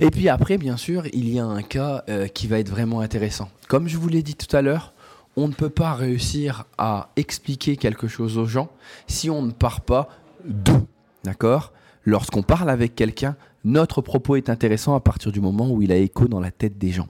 Et 0.00 0.10
puis 0.10 0.28
après, 0.28 0.58
bien 0.58 0.76
sûr, 0.76 1.06
il 1.12 1.32
y 1.32 1.38
a 1.38 1.44
un 1.44 1.62
cas 1.62 2.04
euh, 2.08 2.26
qui 2.28 2.46
va 2.46 2.58
être 2.58 2.68
vraiment 2.68 3.00
intéressant. 3.00 3.48
Comme 3.68 3.88
je 3.88 3.96
vous 3.96 4.08
l'ai 4.08 4.22
dit 4.22 4.34
tout 4.34 4.54
à 4.54 4.62
l'heure, 4.62 4.92
on 5.36 5.48
ne 5.48 5.52
peut 5.52 5.70
pas 5.70 5.94
réussir 5.94 6.64
à 6.78 7.10
expliquer 7.16 7.76
quelque 7.76 8.08
chose 8.08 8.38
aux 8.38 8.46
gens 8.46 8.70
si 9.06 9.30
on 9.30 9.42
ne 9.42 9.52
part 9.52 9.80
pas 9.80 10.08
d'eux. 10.44 10.84
D'accord? 11.24 11.72
Lorsqu'on 12.04 12.42
parle 12.42 12.68
avec 12.68 12.94
quelqu'un, 12.94 13.36
notre 13.64 14.00
propos 14.02 14.36
est 14.36 14.50
intéressant 14.50 14.94
à 14.94 15.00
partir 15.00 15.30
du 15.30 15.40
moment 15.40 15.70
où 15.70 15.82
il 15.82 15.92
a 15.92 15.96
écho 15.96 16.26
dans 16.26 16.40
la 16.40 16.50
tête 16.50 16.78
des 16.78 16.90
gens. 16.90 17.08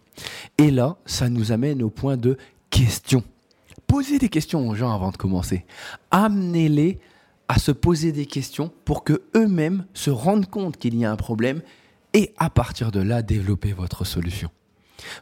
Et 0.59 0.71
là, 0.71 0.97
ça 1.07 1.31
nous 1.31 1.51
amène 1.51 1.83
au 1.83 1.89
point 1.89 2.17
de 2.17 2.37
question. 2.71 3.25
Posez 3.87 4.19
des 4.19 4.29
questions 4.29 4.69
aux 4.69 4.75
gens 4.75 4.93
avant 4.95 5.11
de 5.11 5.17
commencer. 5.17 5.65
Amenez-les 6.11 7.01
à 7.49 7.59
se 7.59 7.73
poser 7.73 8.13
des 8.13 8.27
questions 8.27 8.71
pour 8.85 9.05
que 9.05 9.23
eux-mêmes 9.35 9.87
se 9.95 10.11
rendent 10.11 10.49
compte 10.49 10.77
qu'il 10.77 10.95
y 10.97 11.05
a 11.05 11.11
un 11.11 11.17
problème 11.17 11.63
et 12.15 12.33
à 12.37 12.51
partir 12.51 12.93
de 12.93 13.01
là, 13.01 13.23
développer 13.23 13.73
votre 13.73 14.05
solution. 14.05 14.51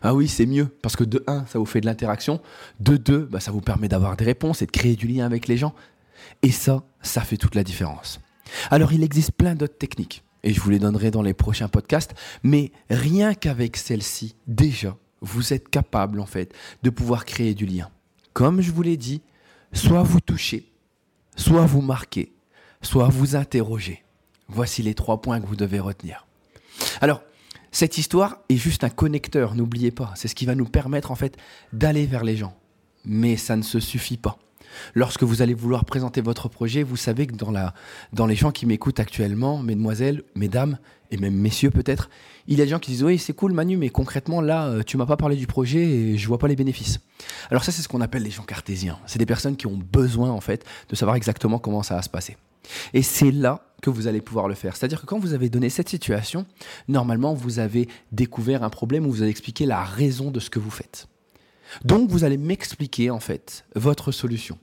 Ah 0.02 0.14
oui, 0.14 0.28
c'est 0.28 0.46
mieux, 0.46 0.66
parce 0.82 0.96
que 0.96 1.04
de 1.04 1.22
1, 1.26 1.46
ça 1.46 1.58
vous 1.58 1.66
fait 1.66 1.80
de 1.80 1.86
l'interaction, 1.86 2.40
de 2.80 2.96
2, 2.96 3.28
bah, 3.30 3.40
ça 3.40 3.50
vous 3.50 3.60
permet 3.60 3.88
d'avoir 3.88 4.16
des 4.16 4.24
réponses 4.24 4.62
et 4.62 4.66
de 4.66 4.70
créer 4.70 4.96
du 4.96 5.06
lien 5.06 5.26
avec 5.26 5.48
les 5.48 5.56
gens. 5.56 5.74
Et 6.42 6.50
ça, 6.50 6.82
ça 7.02 7.22
fait 7.22 7.36
toute 7.36 7.54
la 7.54 7.64
différence. 7.64 8.20
Alors 8.70 8.92
il 8.92 9.02
existe 9.02 9.32
plein 9.32 9.54
d'autres 9.54 9.78
techniques, 9.78 10.24
et 10.42 10.52
je 10.52 10.60
vous 10.60 10.70
les 10.70 10.78
donnerai 10.78 11.10
dans 11.10 11.22
les 11.22 11.34
prochains 11.34 11.68
podcasts, 11.68 12.14
mais 12.42 12.72
rien 12.88 13.34
qu'avec 13.34 13.76
celle-ci, 13.76 14.34
déjà, 14.46 14.96
vous 15.20 15.52
êtes 15.52 15.68
capable 15.68 16.20
en 16.20 16.26
fait 16.26 16.54
de 16.82 16.90
pouvoir 16.90 17.24
créer 17.24 17.54
du 17.54 17.66
lien. 17.66 17.90
Comme 18.32 18.60
je 18.60 18.72
vous 18.72 18.82
l'ai 18.82 18.96
dit, 18.96 19.22
soit 19.72 20.02
vous 20.02 20.20
touchez, 20.20 20.70
soit 21.36 21.66
vous 21.66 21.82
marquez, 21.82 22.32
soit 22.82 23.08
vous 23.08 23.36
interrogez. 23.36 24.02
Voici 24.48 24.82
les 24.82 24.94
trois 24.94 25.20
points 25.20 25.40
que 25.40 25.46
vous 25.46 25.56
devez 25.56 25.78
retenir. 25.78 26.26
Alors, 27.00 27.22
cette 27.72 27.98
histoire 27.98 28.38
est 28.48 28.56
juste 28.56 28.84
un 28.84 28.90
connecteur, 28.90 29.54
n'oubliez 29.54 29.90
pas. 29.90 30.12
C'est 30.16 30.28
ce 30.28 30.34
qui 30.34 30.46
va 30.46 30.54
nous 30.54 30.64
permettre 30.64 31.10
en 31.10 31.14
fait 31.14 31.36
d'aller 31.72 32.06
vers 32.06 32.24
les 32.24 32.36
gens. 32.36 32.56
Mais 33.04 33.36
ça 33.36 33.56
ne 33.56 33.62
se 33.62 33.80
suffit 33.80 34.16
pas. 34.16 34.38
Lorsque 34.94 35.22
vous 35.22 35.42
allez 35.42 35.54
vouloir 35.54 35.84
présenter 35.84 36.20
votre 36.20 36.48
projet, 36.48 36.82
vous 36.82 36.96
savez 36.96 37.26
que 37.26 37.34
dans, 37.34 37.50
la, 37.50 37.74
dans 38.12 38.26
les 38.26 38.36
gens 38.36 38.50
qui 38.52 38.66
m'écoutent 38.66 39.00
actuellement, 39.00 39.58
mesdemoiselles, 39.58 40.22
mesdames, 40.34 40.78
et 41.10 41.16
même 41.16 41.34
messieurs 41.34 41.70
peut-être, 41.70 42.08
il 42.46 42.58
y 42.58 42.62
a 42.62 42.64
des 42.64 42.70
gens 42.70 42.78
qui 42.78 42.92
disent 42.92 43.02
oui 43.02 43.18
c'est 43.18 43.32
cool 43.32 43.52
Manu, 43.52 43.76
mais 43.76 43.90
concrètement 43.90 44.40
là 44.40 44.66
euh, 44.68 44.82
tu 44.84 44.96
m'as 44.96 45.06
pas 45.06 45.16
parlé 45.16 45.34
du 45.34 45.46
projet 45.46 45.80
et 45.80 46.18
je 46.18 46.28
vois 46.28 46.38
pas 46.38 46.46
les 46.46 46.56
bénéfices. 46.56 47.00
Alors 47.50 47.64
ça 47.64 47.72
c'est 47.72 47.82
ce 47.82 47.88
qu'on 47.88 48.00
appelle 48.00 48.22
les 48.22 48.30
gens 48.30 48.44
cartésiens. 48.44 48.98
C'est 49.06 49.18
des 49.18 49.26
personnes 49.26 49.56
qui 49.56 49.66
ont 49.66 49.76
besoin 49.92 50.30
en 50.30 50.40
fait 50.40 50.64
de 50.88 50.94
savoir 50.94 51.16
exactement 51.16 51.58
comment 51.58 51.82
ça 51.82 51.96
va 51.96 52.02
se 52.02 52.08
passer. 52.08 52.36
Et 52.94 53.02
c'est 53.02 53.30
là 53.30 53.64
que 53.80 53.90
vous 53.90 54.06
allez 54.06 54.20
pouvoir 54.20 54.48
le 54.48 54.54
faire. 54.54 54.76
C'est-à-dire 54.76 55.00
que 55.00 55.06
quand 55.06 55.18
vous 55.18 55.32
avez 55.32 55.48
donné 55.48 55.70
cette 55.70 55.88
situation, 55.88 56.46
normalement, 56.88 57.34
vous 57.34 57.58
avez 57.58 57.88
découvert 58.12 58.62
un 58.62 58.70
problème 58.70 59.06
où 59.06 59.10
vous 59.10 59.22
avez 59.22 59.30
expliqué 59.30 59.66
la 59.66 59.82
raison 59.82 60.30
de 60.30 60.40
ce 60.40 60.50
que 60.50 60.58
vous 60.58 60.70
faites. 60.70 61.08
Donc, 61.84 62.10
vous 62.10 62.24
allez 62.24 62.36
m'expliquer, 62.36 63.10
en 63.10 63.20
fait, 63.20 63.64
votre 63.74 64.12
solution. 64.12 64.58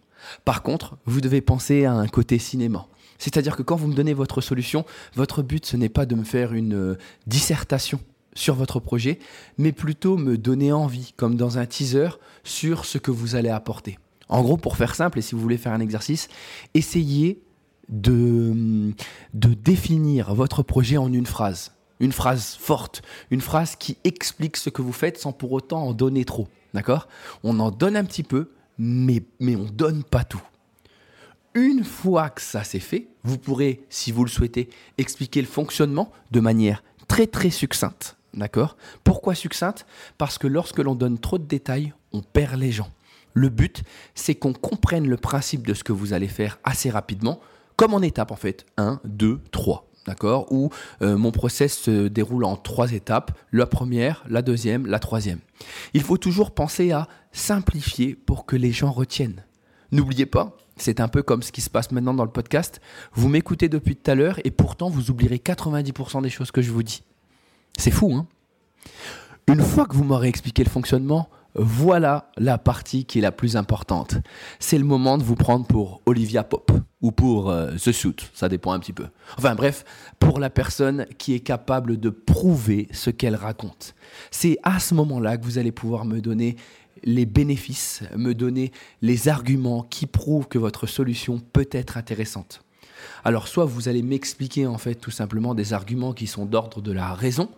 Par 0.45 0.61
contre, 0.61 0.97
vous 1.05 1.21
devez 1.21 1.41
penser 1.41 1.85
à 1.85 1.93
un 1.93 2.07
côté 2.07 2.37
cinéma. 2.39 2.87
C'est-à-dire 3.17 3.55
que 3.55 3.63
quand 3.63 3.75
vous 3.75 3.87
me 3.87 3.95
donnez 3.95 4.13
votre 4.13 4.41
solution, 4.41 4.85
votre 5.15 5.41
but, 5.41 5.65
ce 5.65 5.77
n'est 5.77 5.89
pas 5.89 6.05
de 6.05 6.15
me 6.15 6.23
faire 6.23 6.53
une 6.53 6.75
euh, 6.75 6.97
dissertation 7.25 7.99
sur 8.33 8.53
votre 8.53 8.79
projet, 8.79 9.19
mais 9.57 9.71
plutôt 9.71 10.17
me 10.17 10.37
donner 10.37 10.71
envie, 10.71 11.13
comme 11.17 11.35
dans 11.35 11.57
un 11.57 11.65
teaser, 11.65 12.09
sur 12.43 12.85
ce 12.85 12.99
que 12.99 13.09
vous 13.09 13.35
allez 13.35 13.49
apporter. 13.49 13.97
En 14.29 14.43
gros, 14.43 14.57
pour 14.57 14.77
faire 14.77 14.93
simple, 14.93 15.19
et 15.19 15.21
si 15.21 15.33
vous 15.33 15.41
voulez 15.41 15.57
faire 15.57 15.73
un 15.73 15.79
exercice, 15.79 16.27
essayez 16.73 17.41
de, 17.89 18.93
définir 19.33 20.33
votre 20.33 20.63
projet 20.63 20.97
en 20.97 21.11
une 21.11 21.25
phrase. 21.25 21.71
Une 21.99 22.11
phrase 22.11 22.55
forte, 22.59 23.01
une 23.31 23.41
phrase 23.41 23.75
qui 23.75 23.97
explique 24.03 24.57
ce 24.57 24.69
que 24.69 24.81
vous 24.81 24.93
faites 24.93 25.17
sans 25.17 25.31
pour 25.31 25.51
autant 25.51 25.83
en 25.83 25.93
donner 25.93 26.25
trop. 26.25 26.47
D'accord? 26.73 27.07
On 27.43 27.59
en 27.59 27.71
donne 27.71 27.95
un 27.95 28.03
petit 28.03 28.23
peu, 28.23 28.51
mais, 28.77 29.23
mais 29.39 29.55
on 29.55 29.63
ne 29.63 29.69
donne 29.69 30.03
pas 30.03 30.23
tout. 30.23 30.43
Une 31.55 31.83
fois 31.83 32.29
que 32.29 32.41
ça 32.41 32.63
c'est 32.63 32.79
fait, 32.79 33.07
vous 33.23 33.39
pourrez, 33.39 33.83
si 33.89 34.11
vous 34.11 34.23
le 34.23 34.29
souhaitez, 34.29 34.69
expliquer 34.99 35.41
le 35.41 35.47
fonctionnement 35.47 36.11
de 36.29 36.39
manière 36.39 36.83
très 37.07 37.25
très 37.25 37.49
succincte. 37.49 38.15
D'accord? 38.35 38.77
Pourquoi 39.03 39.33
succincte? 39.33 39.87
Parce 40.19 40.37
que 40.37 40.45
lorsque 40.45 40.77
l'on 40.77 40.93
donne 40.93 41.17
trop 41.17 41.39
de 41.39 41.45
détails, 41.45 41.93
on 42.11 42.21
perd 42.21 42.59
les 42.59 42.71
gens. 42.71 42.91
Le 43.33 43.49
but, 43.49 43.83
c'est 44.13 44.35
qu'on 44.35 44.53
comprenne 44.53 45.07
le 45.07 45.17
principe 45.17 45.65
de 45.65 45.73
ce 45.73 45.83
que 45.83 45.93
vous 45.93 46.13
allez 46.13 46.27
faire 46.27 46.59
assez 46.63 46.91
rapidement, 46.91 47.39
comme 47.77 47.93
en 47.93 48.01
étapes 48.01 48.31
en 48.31 48.35
fait. 48.35 48.65
1, 48.77 48.99
2, 49.05 49.39
3. 49.51 49.87
D'accord? 50.05 50.51
Où 50.51 50.69
euh, 51.01 51.17
mon 51.17 51.31
process 51.31 51.77
se 51.77 52.07
déroule 52.07 52.45
en 52.45 52.55
trois 52.55 52.93
étapes. 52.93 53.37
La 53.51 53.65
première, 53.65 54.23
la 54.29 54.41
deuxième, 54.41 54.85
la 54.85 54.99
troisième. 54.99 55.39
Il 55.93 56.01
faut 56.01 56.17
toujours 56.17 56.51
penser 56.51 56.91
à 56.91 57.07
simplifier 57.33 58.15
pour 58.15 58.45
que 58.45 58.55
les 58.55 58.71
gens 58.71 58.91
retiennent. 58.91 59.43
N'oubliez 59.91 60.25
pas, 60.25 60.55
c'est 60.77 61.01
un 61.01 61.09
peu 61.09 61.23
comme 61.23 61.43
ce 61.43 61.51
qui 61.51 61.61
se 61.61 61.69
passe 61.69 61.91
maintenant 61.91 62.13
dans 62.13 62.23
le 62.23 62.31
podcast. 62.31 62.79
Vous 63.13 63.27
m'écoutez 63.27 63.67
depuis 63.67 63.97
tout 63.97 64.09
à 64.09 64.15
l'heure 64.15 64.39
et 64.45 64.51
pourtant 64.51 64.89
vous 64.89 65.11
oublierez 65.11 65.37
90% 65.37 66.21
des 66.21 66.29
choses 66.29 66.51
que 66.51 66.61
je 66.61 66.71
vous 66.71 66.83
dis. 66.83 67.03
C'est 67.77 67.91
fou, 67.91 68.13
hein? 68.13 68.27
Une 69.47 69.61
fois 69.61 69.85
que 69.85 69.95
vous 69.95 70.03
m'aurez 70.03 70.27
expliqué 70.27 70.63
le 70.63 70.69
fonctionnement, 70.69 71.29
voilà 71.57 72.31
la 72.37 72.57
partie 72.57 73.05
qui 73.05 73.19
est 73.19 73.21
la 73.21 73.31
plus 73.31 73.55
importante. 73.55 74.17
C'est 74.59 74.77
le 74.77 74.83
moment 74.83 75.17
de 75.17 75.23
vous 75.23 75.35
prendre 75.35 75.65
pour 75.65 76.01
Olivia 76.05 76.43
Pop 76.43 76.71
ou 77.01 77.11
pour 77.11 77.49
euh, 77.49 77.71
The 77.71 77.91
Suit, 77.91 78.15
ça 78.33 78.49
dépend 78.49 78.71
un 78.71 78.79
petit 78.79 78.93
peu. 78.93 79.07
Enfin 79.37 79.55
bref, 79.55 79.83
pour 80.19 80.39
la 80.39 80.49
personne 80.49 81.05
qui 81.17 81.33
est 81.33 81.39
capable 81.39 81.99
de 81.99 82.09
prouver 82.09 82.87
ce 82.91 83.09
qu'elle 83.09 83.35
raconte. 83.35 83.95
C'est 84.31 84.57
à 84.63 84.79
ce 84.79 84.93
moment-là 84.95 85.37
que 85.37 85.45
vous 85.45 85.57
allez 85.57 85.71
pouvoir 85.71 86.05
me 86.05 86.21
donner 86.21 86.55
les 87.03 87.25
bénéfices, 87.25 88.03
me 88.15 88.33
donner 88.33 88.71
les 89.01 89.27
arguments 89.27 89.83
qui 89.83 90.07
prouvent 90.07 90.47
que 90.47 90.57
votre 90.57 90.87
solution 90.87 91.39
peut 91.39 91.69
être 91.71 91.97
intéressante. 91.97 92.61
Alors 93.23 93.47
soit 93.47 93.65
vous 93.65 93.89
allez 93.89 94.01
m'expliquer 94.01 94.65
en 94.65 94.77
fait 94.77 94.95
tout 94.95 95.11
simplement 95.11 95.53
des 95.53 95.73
arguments 95.73 96.13
qui 96.13 96.27
sont 96.27 96.45
d'ordre 96.45 96.81
de 96.81 96.91
la 96.91 97.13
raison, 97.13 97.49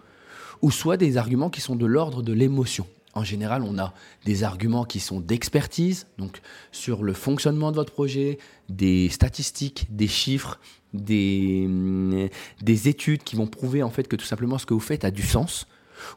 ou 0.61 0.71
soit 0.71 0.97
des 0.97 1.17
arguments 1.17 1.49
qui 1.49 1.61
sont 1.61 1.75
de 1.75 1.85
l'ordre 1.85 2.21
de 2.21 2.33
l'émotion. 2.33 2.85
En 3.15 3.23
général, 3.23 3.63
on 3.63 3.77
a 3.79 3.93
des 4.25 4.43
arguments 4.43 4.85
qui 4.85 4.99
sont 4.99 5.19
d'expertise, 5.19 6.05
donc 6.17 6.41
sur 6.71 7.03
le 7.03 7.13
fonctionnement 7.13 7.71
de 7.71 7.75
votre 7.75 7.91
projet, 7.91 8.37
des 8.69 9.09
statistiques, 9.09 9.87
des 9.89 10.07
chiffres, 10.07 10.59
des, 10.93 11.65
mm, 11.67 12.29
des 12.61 12.87
études 12.87 13.23
qui 13.23 13.35
vont 13.35 13.47
prouver 13.47 13.83
en 13.83 13.89
fait 13.89 14.07
que 14.07 14.15
tout 14.15 14.25
simplement 14.25 14.57
ce 14.57 14.65
que 14.65 14.73
vous 14.73 14.79
faites 14.79 15.05
a 15.05 15.11
du 15.11 15.23
sens, 15.23 15.67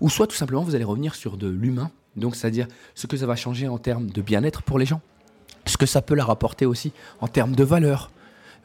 ou 0.00 0.10
soit 0.10 0.26
tout 0.26 0.36
simplement 0.36 0.62
vous 0.62 0.74
allez 0.74 0.84
revenir 0.84 1.14
sur 1.14 1.36
de 1.36 1.48
l'humain, 1.48 1.90
donc 2.16 2.36
c'est-à-dire 2.36 2.68
ce 2.94 3.06
que 3.06 3.16
ça 3.16 3.26
va 3.26 3.36
changer 3.36 3.68
en 3.68 3.78
termes 3.78 4.10
de 4.10 4.22
bien-être 4.22 4.62
pour 4.62 4.78
les 4.78 4.86
gens, 4.86 5.00
ce 5.66 5.76
que 5.76 5.86
ça 5.86 6.02
peut 6.02 6.14
leur 6.14 6.30
apporter 6.30 6.66
aussi 6.66 6.92
en 7.20 7.28
termes 7.28 7.54
de 7.54 7.64
valeur. 7.64 8.10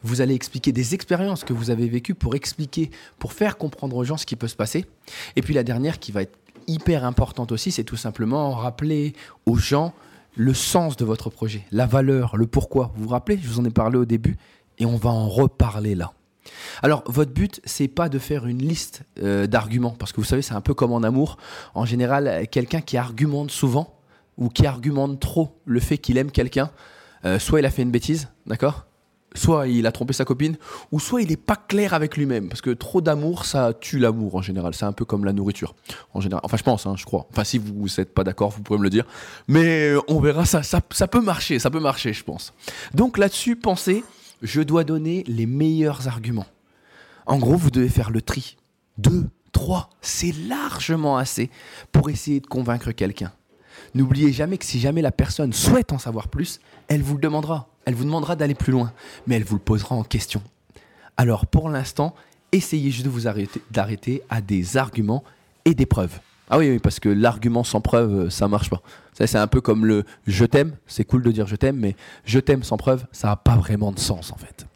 Vous 0.04 0.20
allez 0.20 0.34
expliquer 0.34 0.70
des 0.70 0.94
expériences 0.94 1.42
que 1.42 1.52
vous 1.52 1.70
avez 1.70 1.88
vécues 1.88 2.14
pour 2.14 2.36
expliquer, 2.36 2.90
pour 3.18 3.32
faire 3.32 3.56
comprendre 3.56 3.96
aux 3.96 4.04
gens 4.04 4.16
ce 4.16 4.26
qui 4.26 4.36
peut 4.36 4.46
se 4.46 4.54
passer. 4.54 4.86
Et 5.34 5.42
puis 5.42 5.54
la 5.54 5.64
dernière 5.64 5.98
qui 5.98 6.12
va 6.12 6.22
être 6.22 6.38
hyper 6.68 7.04
importante 7.04 7.50
aussi, 7.50 7.72
c'est 7.72 7.84
tout 7.84 7.96
simplement 7.96 8.52
rappeler 8.52 9.14
aux 9.46 9.56
gens 9.56 9.92
le 10.36 10.54
sens 10.54 10.96
de 10.96 11.04
votre 11.04 11.30
projet, 11.30 11.64
la 11.72 11.86
valeur, 11.86 12.36
le 12.36 12.46
pourquoi. 12.46 12.92
Vous 12.94 13.04
vous 13.04 13.08
rappelez, 13.10 13.38
je 13.42 13.48
vous 13.48 13.58
en 13.58 13.64
ai 13.64 13.70
parlé 13.70 13.98
au 13.98 14.04
début 14.04 14.36
et 14.78 14.86
on 14.86 14.96
va 14.96 15.10
en 15.10 15.28
reparler 15.28 15.94
là. 15.94 16.12
Alors, 16.82 17.02
votre 17.06 17.32
but, 17.32 17.60
c'est 17.64 17.88
pas 17.88 18.08
de 18.08 18.18
faire 18.18 18.46
une 18.46 18.62
liste 18.62 19.02
euh, 19.22 19.46
d'arguments, 19.46 19.94
parce 19.98 20.12
que 20.12 20.20
vous 20.20 20.26
savez, 20.26 20.42
c'est 20.42 20.54
un 20.54 20.60
peu 20.60 20.74
comme 20.74 20.92
en 20.92 21.02
amour. 21.02 21.36
En 21.74 21.84
général, 21.84 22.46
quelqu'un 22.50 22.80
qui 22.80 22.96
argumente 22.96 23.50
souvent 23.50 23.98
ou 24.38 24.48
qui 24.48 24.66
argumente 24.66 25.20
trop 25.20 25.60
le 25.66 25.80
fait 25.80 25.98
qu'il 25.98 26.16
aime 26.16 26.30
quelqu'un, 26.30 26.70
euh, 27.24 27.38
soit 27.38 27.60
il 27.60 27.66
a 27.66 27.70
fait 27.70 27.82
une 27.82 27.90
bêtise, 27.90 28.28
d'accord? 28.46 28.87
Soit 29.34 29.68
il 29.68 29.86
a 29.86 29.92
trompé 29.92 30.14
sa 30.14 30.24
copine, 30.24 30.56
ou 30.90 30.98
soit 30.98 31.20
il 31.20 31.28
n'est 31.28 31.36
pas 31.36 31.56
clair 31.56 31.92
avec 31.92 32.16
lui-même, 32.16 32.48
parce 32.48 32.62
que 32.62 32.70
trop 32.70 33.00
d'amour, 33.00 33.44
ça 33.44 33.74
tue 33.78 33.98
l'amour 33.98 34.36
en 34.36 34.42
général. 34.42 34.74
C'est 34.74 34.86
un 34.86 34.92
peu 34.92 35.04
comme 35.04 35.24
la 35.24 35.34
nourriture, 35.34 35.74
en 36.14 36.20
général. 36.20 36.40
Enfin, 36.44 36.56
je 36.56 36.62
pense, 36.62 36.86
hein, 36.86 36.94
je 36.96 37.04
crois. 37.04 37.26
Enfin, 37.30 37.44
si 37.44 37.58
vous 37.58 37.86
n'êtes 37.98 38.14
pas 38.14 38.24
d'accord, 38.24 38.50
vous 38.50 38.62
pouvez 38.62 38.78
me 38.78 38.84
le 38.84 38.90
dire. 38.90 39.04
Mais 39.46 39.90
euh, 39.90 40.00
on 40.08 40.18
verra, 40.20 40.46
ça, 40.46 40.62
ça, 40.62 40.80
ça 40.90 41.08
peut 41.08 41.20
marcher, 41.20 41.58
ça 41.58 41.70
peut 41.70 41.80
marcher, 41.80 42.14
je 42.14 42.24
pense. 42.24 42.54
Donc 42.94 43.18
là-dessus, 43.18 43.54
pensez, 43.54 44.02
je 44.42 44.62
dois 44.62 44.84
donner 44.84 45.24
les 45.26 45.46
meilleurs 45.46 46.08
arguments. 46.08 46.46
En 47.26 47.38
gros, 47.38 47.56
vous 47.56 47.70
devez 47.70 47.90
faire 47.90 48.10
le 48.10 48.22
tri. 48.22 48.56
Deux, 48.96 49.28
trois, 49.52 49.90
c'est 50.00 50.32
largement 50.48 51.18
assez 51.18 51.50
pour 51.92 52.08
essayer 52.08 52.40
de 52.40 52.46
convaincre 52.46 52.92
quelqu'un. 52.92 53.32
N'oubliez 53.94 54.32
jamais 54.32 54.58
que 54.58 54.64
si 54.64 54.80
jamais 54.80 55.02
la 55.02 55.12
personne 55.12 55.52
souhaite 55.52 55.92
en 55.92 55.98
savoir 55.98 56.28
plus, 56.28 56.60
elle 56.88 57.02
vous 57.02 57.14
le 57.14 57.20
demandera. 57.20 57.68
Elle 57.88 57.94
vous 57.94 58.04
demandera 58.04 58.36
d'aller 58.36 58.54
plus 58.54 58.70
loin, 58.70 58.92
mais 59.26 59.36
elle 59.36 59.44
vous 59.44 59.54
le 59.54 59.62
posera 59.62 59.94
en 59.94 60.02
question. 60.02 60.42
Alors 61.16 61.46
pour 61.46 61.70
l'instant, 61.70 62.14
essayez 62.52 62.90
juste 62.90 63.06
de 63.06 63.10
vous 63.10 63.26
arrêter, 63.28 63.62
d'arrêter 63.70 64.20
à 64.28 64.42
des 64.42 64.76
arguments 64.76 65.24
et 65.64 65.72
des 65.72 65.86
preuves. 65.86 66.20
Ah 66.50 66.58
oui, 66.58 66.80
parce 66.80 67.00
que 67.00 67.08
l'argument 67.08 67.64
sans 67.64 67.80
preuve, 67.80 68.28
ça 68.28 68.46
marche 68.46 68.68
pas. 68.68 68.82
Ça, 69.14 69.26
c'est 69.26 69.38
un 69.38 69.46
peu 69.46 69.62
comme 69.62 69.86
le 69.86 70.04
je 70.26 70.44
t'aime. 70.44 70.76
C'est 70.86 71.04
cool 71.04 71.22
de 71.22 71.32
dire 71.32 71.46
je 71.46 71.56
t'aime, 71.56 71.78
mais 71.78 71.96
je 72.26 72.38
t'aime 72.38 72.62
sans 72.62 72.76
preuve, 72.76 73.06
ça 73.10 73.28
n'a 73.28 73.36
pas 73.36 73.56
vraiment 73.56 73.90
de 73.90 73.98
sens 73.98 74.32
en 74.32 74.36
fait. 74.36 74.66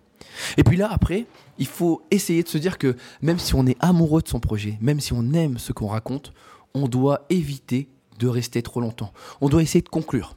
Et 0.57 0.65
puis 0.65 0.79
là, 0.79 0.89
après, 0.91 1.27
il 1.59 1.67
faut 1.67 2.01
essayer 2.11 2.43
de 2.43 2.49
se 2.49 2.57
dire 2.57 2.79
que 2.79 2.97
même 3.21 3.39
si 3.39 3.55
on 3.55 3.67
est 3.67 3.77
amoureux 3.81 4.23
de 4.23 4.29
son 4.29 4.41
projet, 4.41 4.79
même 4.81 5.01
si 5.01 5.13
on 5.13 5.35
aime 5.35 5.59
ce 5.59 5.75
qu'on 5.75 5.89
raconte, 5.89 6.33
on 6.73 6.89
doit 6.89 7.27
éviter 7.29 7.89
de 8.19 8.27
rester 8.27 8.63
trop 8.63 8.81
longtemps. 8.81 9.13
On 9.43 9.51
doit 9.51 9.61
essayer 9.61 9.83
de 9.83 9.91
conclure. 9.91 10.35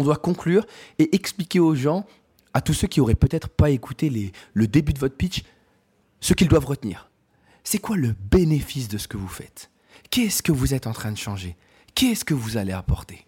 On 0.00 0.04
doit 0.04 0.16
conclure 0.16 0.64
et 0.98 1.14
expliquer 1.14 1.60
aux 1.60 1.74
gens, 1.74 2.06
à 2.54 2.62
tous 2.62 2.72
ceux 2.72 2.88
qui 2.88 3.02
auraient 3.02 3.14
peut-être 3.14 3.50
pas 3.50 3.68
écouté 3.68 4.32
le 4.54 4.66
début 4.66 4.94
de 4.94 4.98
votre 4.98 5.14
pitch, 5.14 5.42
ce 6.20 6.32
qu'ils 6.32 6.48
doivent 6.48 6.64
retenir. 6.64 7.10
C'est 7.64 7.80
quoi 7.80 7.98
le 7.98 8.14
bénéfice 8.30 8.88
de 8.88 8.96
ce 8.96 9.08
que 9.08 9.18
vous 9.18 9.28
faites? 9.28 9.70
Qu'est-ce 10.08 10.42
que 10.42 10.52
vous 10.52 10.72
êtes 10.72 10.86
en 10.86 10.94
train 10.94 11.12
de 11.12 11.18
changer? 11.18 11.54
Qu'est-ce 11.94 12.24
que 12.24 12.32
vous 12.32 12.56
allez 12.56 12.72
apporter? 12.72 13.26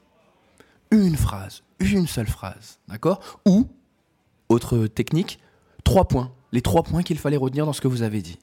Une 0.91 1.15
phrase, 1.15 1.63
une 1.79 2.07
seule 2.07 2.27
phrase, 2.27 2.79
d'accord? 2.89 3.21
Ou, 3.47 3.69
autre 4.49 4.87
technique, 4.87 5.41
trois 5.85 6.09
points, 6.09 6.33
les 6.53 6.63
trois 6.63 6.85
points 6.85 7.03
qu'il 7.03 7.19
fallait 7.19 7.37
retenir 7.37 7.67
dans 7.67 7.75
ce 7.75 7.83
que 7.83 7.89
vous 7.89 8.01
avez 8.01 8.23
dit. 8.23 8.39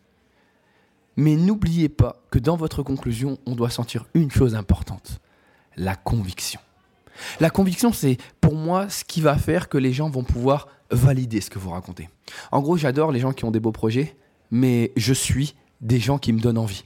Mais 1.15 1.35
n'oubliez 1.35 1.89
pas 1.89 2.21
que 2.29 2.37
dans 2.37 2.57
votre 2.57 2.83
conclusion, 2.83 3.39
on 3.47 3.55
doit 3.55 3.71
sentir 3.71 4.05
une 4.13 4.29
chose 4.29 4.53
importante, 4.53 5.19
la 5.77 5.95
conviction. 5.95 6.59
La 7.39 7.49
conviction, 7.49 7.93
c'est 7.93 8.17
pour 8.41 8.55
moi 8.55 8.89
ce 8.89 9.03
qui 9.03 9.21
va 9.21 9.37
faire 9.37 9.69
que 9.69 9.77
les 9.77 9.93
gens 9.93 10.09
vont 10.09 10.23
pouvoir 10.23 10.67
valider 10.91 11.41
ce 11.41 11.49
que 11.49 11.59
vous 11.59 11.69
racontez. 11.69 12.09
En 12.51 12.61
gros, 12.61 12.77
j'adore 12.77 13.11
les 13.11 13.19
gens 13.19 13.33
qui 13.33 13.45
ont 13.45 13.51
des 13.51 13.59
beaux 13.59 13.71
projets, 13.71 14.15
mais 14.51 14.91
je 14.95 15.13
suis 15.13 15.55
des 15.81 15.99
gens 15.99 16.17
qui 16.17 16.33
me 16.33 16.39
donnent 16.39 16.57
envie. 16.57 16.83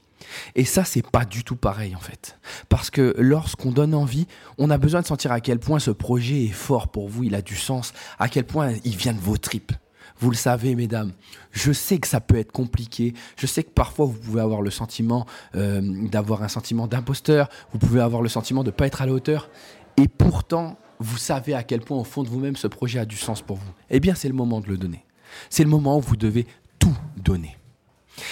Et 0.55 0.65
ça, 0.65 0.83
c'est 0.83 1.05
pas 1.05 1.25
du 1.25 1.43
tout 1.43 1.55
pareil 1.55 1.95
en 1.95 1.99
fait. 1.99 2.37
Parce 2.69 2.89
que 2.89 3.13
lorsqu'on 3.17 3.71
donne 3.71 3.93
envie, 3.93 4.27
on 4.57 4.69
a 4.69 4.77
besoin 4.77 5.01
de 5.01 5.07
sentir 5.07 5.31
à 5.31 5.41
quel 5.41 5.59
point 5.59 5.79
ce 5.79 5.91
projet 5.91 6.45
est 6.45 6.53
fort 6.53 6.87
pour 6.87 7.09
vous, 7.09 7.23
il 7.23 7.35
a 7.35 7.41
du 7.41 7.55
sens, 7.55 7.93
à 8.19 8.29
quel 8.29 8.45
point 8.45 8.73
il 8.83 8.95
vient 8.95 9.13
de 9.13 9.19
vos 9.19 9.37
tripes. 9.37 9.73
Vous 10.19 10.29
le 10.29 10.35
savez, 10.35 10.75
mesdames, 10.75 11.11
je 11.51 11.71
sais 11.71 11.97
que 11.97 12.07
ça 12.07 12.21
peut 12.21 12.37
être 12.37 12.51
compliqué. 12.51 13.13
Je 13.35 13.45
sais 13.45 13.63
que 13.63 13.71
parfois 13.71 14.05
vous 14.05 14.13
pouvez 14.13 14.41
avoir 14.41 14.61
le 14.61 14.69
sentiment 14.69 15.25
euh, 15.55 15.81
d'avoir 16.07 16.43
un 16.43 16.47
sentiment 16.47 16.87
d'imposteur. 16.87 17.49
Vous 17.73 17.79
pouvez 17.79 17.99
avoir 17.99 18.21
le 18.21 18.29
sentiment 18.29 18.63
de 18.63 18.69
ne 18.69 18.75
pas 18.75 18.87
être 18.87 19.01
à 19.01 19.05
la 19.05 19.11
hauteur. 19.11 19.49
Et 19.97 20.07
pourtant, 20.07 20.77
vous 20.99 21.17
savez 21.17 21.53
à 21.53 21.63
quel 21.63 21.81
point 21.81 21.97
au 21.97 22.03
fond 22.03 22.23
de 22.23 22.29
vous-même 22.29 22.55
ce 22.55 22.67
projet 22.67 22.99
a 22.99 23.05
du 23.05 23.17
sens 23.17 23.41
pour 23.41 23.57
vous. 23.57 23.71
Eh 23.89 23.99
bien, 23.99 24.15
c'est 24.15 24.27
le 24.27 24.33
moment 24.33 24.61
de 24.61 24.67
le 24.67 24.77
donner. 24.77 25.05
C'est 25.49 25.63
le 25.63 25.69
moment 25.69 25.97
où 25.97 26.01
vous 26.01 26.15
devez 26.15 26.47
tout 26.79 26.95
donner. 27.17 27.57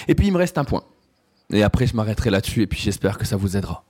Et 0.08 0.14
puis, 0.14 0.28
il 0.28 0.32
me 0.32 0.38
reste 0.38 0.58
un 0.58 0.64
point. 0.64 0.84
Et 1.52 1.62
après, 1.62 1.86
je 1.86 1.94
m'arrêterai 1.94 2.30
là-dessus 2.30 2.62
et 2.62 2.66
puis 2.66 2.80
j'espère 2.80 3.18
que 3.18 3.26
ça 3.26 3.36
vous 3.36 3.56
aidera. 3.56 3.84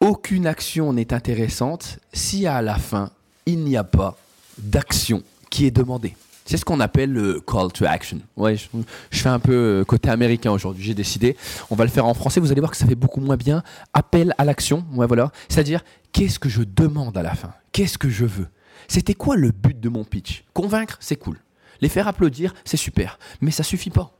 Aucune 0.00 0.46
action 0.46 0.92
n'est 0.92 1.12
intéressante 1.12 1.98
si 2.12 2.46
à 2.46 2.62
la 2.62 2.76
fin, 2.76 3.10
il 3.46 3.58
n'y 3.60 3.76
a 3.76 3.84
pas 3.84 4.16
d'action 4.58 5.22
qui 5.50 5.66
est 5.66 5.70
demandée. 5.70 6.16
C'est 6.44 6.56
ce 6.56 6.64
qu'on 6.64 6.80
appelle 6.80 7.12
le 7.12 7.40
call 7.40 7.72
to 7.72 7.84
action. 7.84 8.18
Ouais, 8.36 8.56
je, 8.56 8.66
fais 9.10 9.28
un 9.28 9.38
peu 9.38 9.52
euh, 9.52 9.84
côté 9.84 10.10
américain 10.10 10.50
aujourd'hui. 10.50 10.84
J'ai 10.84 10.94
décidé. 10.94 11.36
On 11.70 11.76
va 11.76 11.84
le 11.84 11.90
faire 11.90 12.06
en 12.06 12.14
français. 12.14 12.40
Vous 12.40 12.50
allez 12.50 12.60
voir 12.60 12.70
que 12.70 12.76
ça 12.76 12.86
fait 12.86 12.94
beaucoup 12.94 13.20
moins 13.20 13.36
bien. 13.36 13.62
Appel 13.94 14.34
à 14.38 14.44
l'action. 14.44 14.84
Ouais, 14.94 15.06
voilà. 15.06 15.30
C'est-à-dire, 15.48 15.82
qu'est-ce 16.12 16.38
que 16.38 16.48
je 16.48 16.62
demande 16.62 17.16
à 17.16 17.22
la 17.22 17.34
fin? 17.34 17.52
Qu'est-ce 17.72 17.98
que 17.98 18.08
je 18.08 18.24
veux? 18.24 18.48
C'était 18.88 19.14
quoi 19.14 19.36
le 19.36 19.52
but 19.52 19.78
de 19.78 19.88
mon 19.88 20.04
pitch? 20.04 20.44
Convaincre, 20.52 20.96
c'est 21.00 21.16
cool. 21.16 21.38
Les 21.80 21.88
faire 21.88 22.08
applaudir, 22.08 22.54
c'est 22.64 22.76
super. 22.76 23.18
Mais 23.40 23.50
ça 23.50 23.62
suffit 23.62 23.90
pas. 23.90 24.12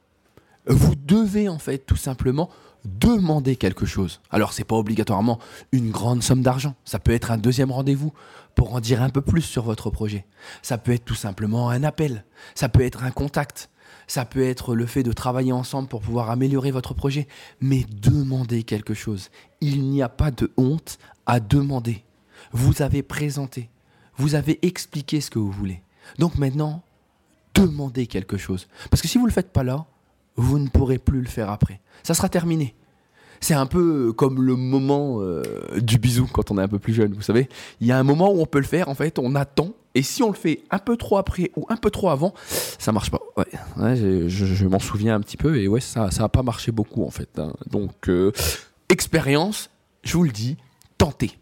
Vous 0.67 0.95
devez 0.95 1.49
en 1.49 1.59
fait 1.59 1.79
tout 1.79 1.97
simplement 1.97 2.49
demander 2.85 3.57
quelque 3.57 3.87
chose. 3.87 4.21
Alors 4.31 4.53
c'est 4.53 4.65
pas 4.65 4.77
obligatoirement 4.77 5.39
une 5.73 5.91
grande 5.91 6.23
somme 6.23 6.43
d'argent, 6.43 6.75
ça 6.85 6.99
peut 6.99 7.13
être 7.13 7.31
un 7.31 7.39
deuxième 7.39 7.71
rendez-vous 7.71 8.13
pour 8.55 8.75
en 8.75 8.81
dire 8.81 9.03
un 9.03 9.11
peu 9.11 9.23
plus 9.23 9.43
sur 9.43 9.63
votre 9.63 9.91
projet. 9.91 10.27
Ça 10.63 10.79
peut 10.79 10.93
être 10.93 11.05
tout 11.05 11.15
simplement 11.15 11.71
un 11.71 11.85
appel, 11.85 12.25
ça 12.55 12.69
peut 12.69 12.83
être 12.83 13.05
un 13.05 13.11
contact, 13.11 13.71
ça 14.07 14.25
peut 14.25 14.45
être 14.45 14.75
le 14.75 14.87
fait 14.87 15.03
de 15.03 15.13
travailler 15.13 15.53
ensemble 15.53 15.89
pour 15.89 16.01
pouvoir 16.01 16.31
améliorer 16.31 16.71
votre 16.71 16.95
projet, 16.95 17.29
mais 17.61 17.87
demandez 18.03 18.63
quelque 18.63 18.95
chose. 18.95 19.31
Il 19.61 19.89
n'y 19.89 20.03
a 20.03 20.09
pas 20.09 20.31
de 20.31 20.51
honte 20.57 20.99
à 21.27 21.41
demander. 21.41 22.05
Vous 22.53 22.83
avez 22.83 23.03
présenté, 23.03 23.71
vous 24.17 24.35
avez 24.35 24.59
expliqué 24.67 25.21
ce 25.21 25.31
que 25.31 25.39
vous 25.39 25.51
voulez. 25.51 25.83
Donc 26.19 26.37
maintenant, 26.37 26.83
demandez 27.55 28.07
quelque 28.07 28.37
chose. 28.37 28.69
Parce 28.91 29.01
que 29.01 29.09
si 29.09 29.19
vous 29.19 29.25
ne 29.25 29.29
le 29.29 29.35
faites 29.35 29.53
pas 29.53 29.63
là, 29.63 29.87
vous 30.37 30.59
ne 30.59 30.69
pourrez 30.69 30.99
plus 30.99 31.21
le 31.21 31.29
faire 31.29 31.51
après. 31.51 31.81
Ça 32.03 32.15
sera 32.15 32.29
terminé. 32.29 32.75
C'est 33.41 33.55
un 33.55 33.67
peu 33.67 34.13
comme 34.13 34.41
le 34.41 34.55
moment 34.55 35.19
euh, 35.21 35.43
du 35.81 35.99
bisou 35.99 36.29
quand 36.33 36.53
on 36.53 36.59
est 36.59 36.63
un 36.63 36.69
peu 36.69 36.79
plus 36.79 36.95
jeune, 36.95 37.13
vous 37.13 37.23
savez. 37.23 37.49
Il 37.81 37.89
y 37.89 37.93
a 37.93 37.99
un 37.99 38.05
moment 38.05 38.33
où 38.33 38.41
on 38.41 38.47
peut 38.47 38.61
le 38.61 38.65
faire, 38.65 38.89
en 38.89 38.95
fait, 38.95 39.19
on 39.19 39.35
attend, 39.35 39.73
et 39.97 40.03
si 40.03 40.23
on 40.23 40.29
le 40.29 40.37
fait 40.37 40.63
un 40.71 40.79
peu 40.79 40.97
trop 40.97 41.17
après 41.19 41.51
ou 41.57 41.67
un 41.69 41.77
peu 41.77 41.91
trop 41.91 42.11
avant, 42.11 42.35
ça 42.47 42.93
marche 42.93 43.11
pas. 43.11 43.21
Je, 43.77 44.67
m'en 44.67 44.79
souviens 44.79 45.17
un 45.17 45.21
petit 45.21 45.37
peu, 45.37 45.57
et 45.59 45.67
ouais, 45.67 45.81
ça 45.81 46.13
ça 46.13 46.25
a 46.25 46.29
pas 46.29 46.45
marché 46.45 46.71
beaucoup, 46.71 47.05
en 47.05 47.11
fait. 47.11 47.39
Hein. 47.39 47.53
Donc, 47.69 48.09
euh, 48.09 48.31
expérience, 48.89 49.71
je 50.05 50.17
vous 50.17 50.23
le 50.23 50.31
dis, 50.31 50.57
tentez. 50.97 51.33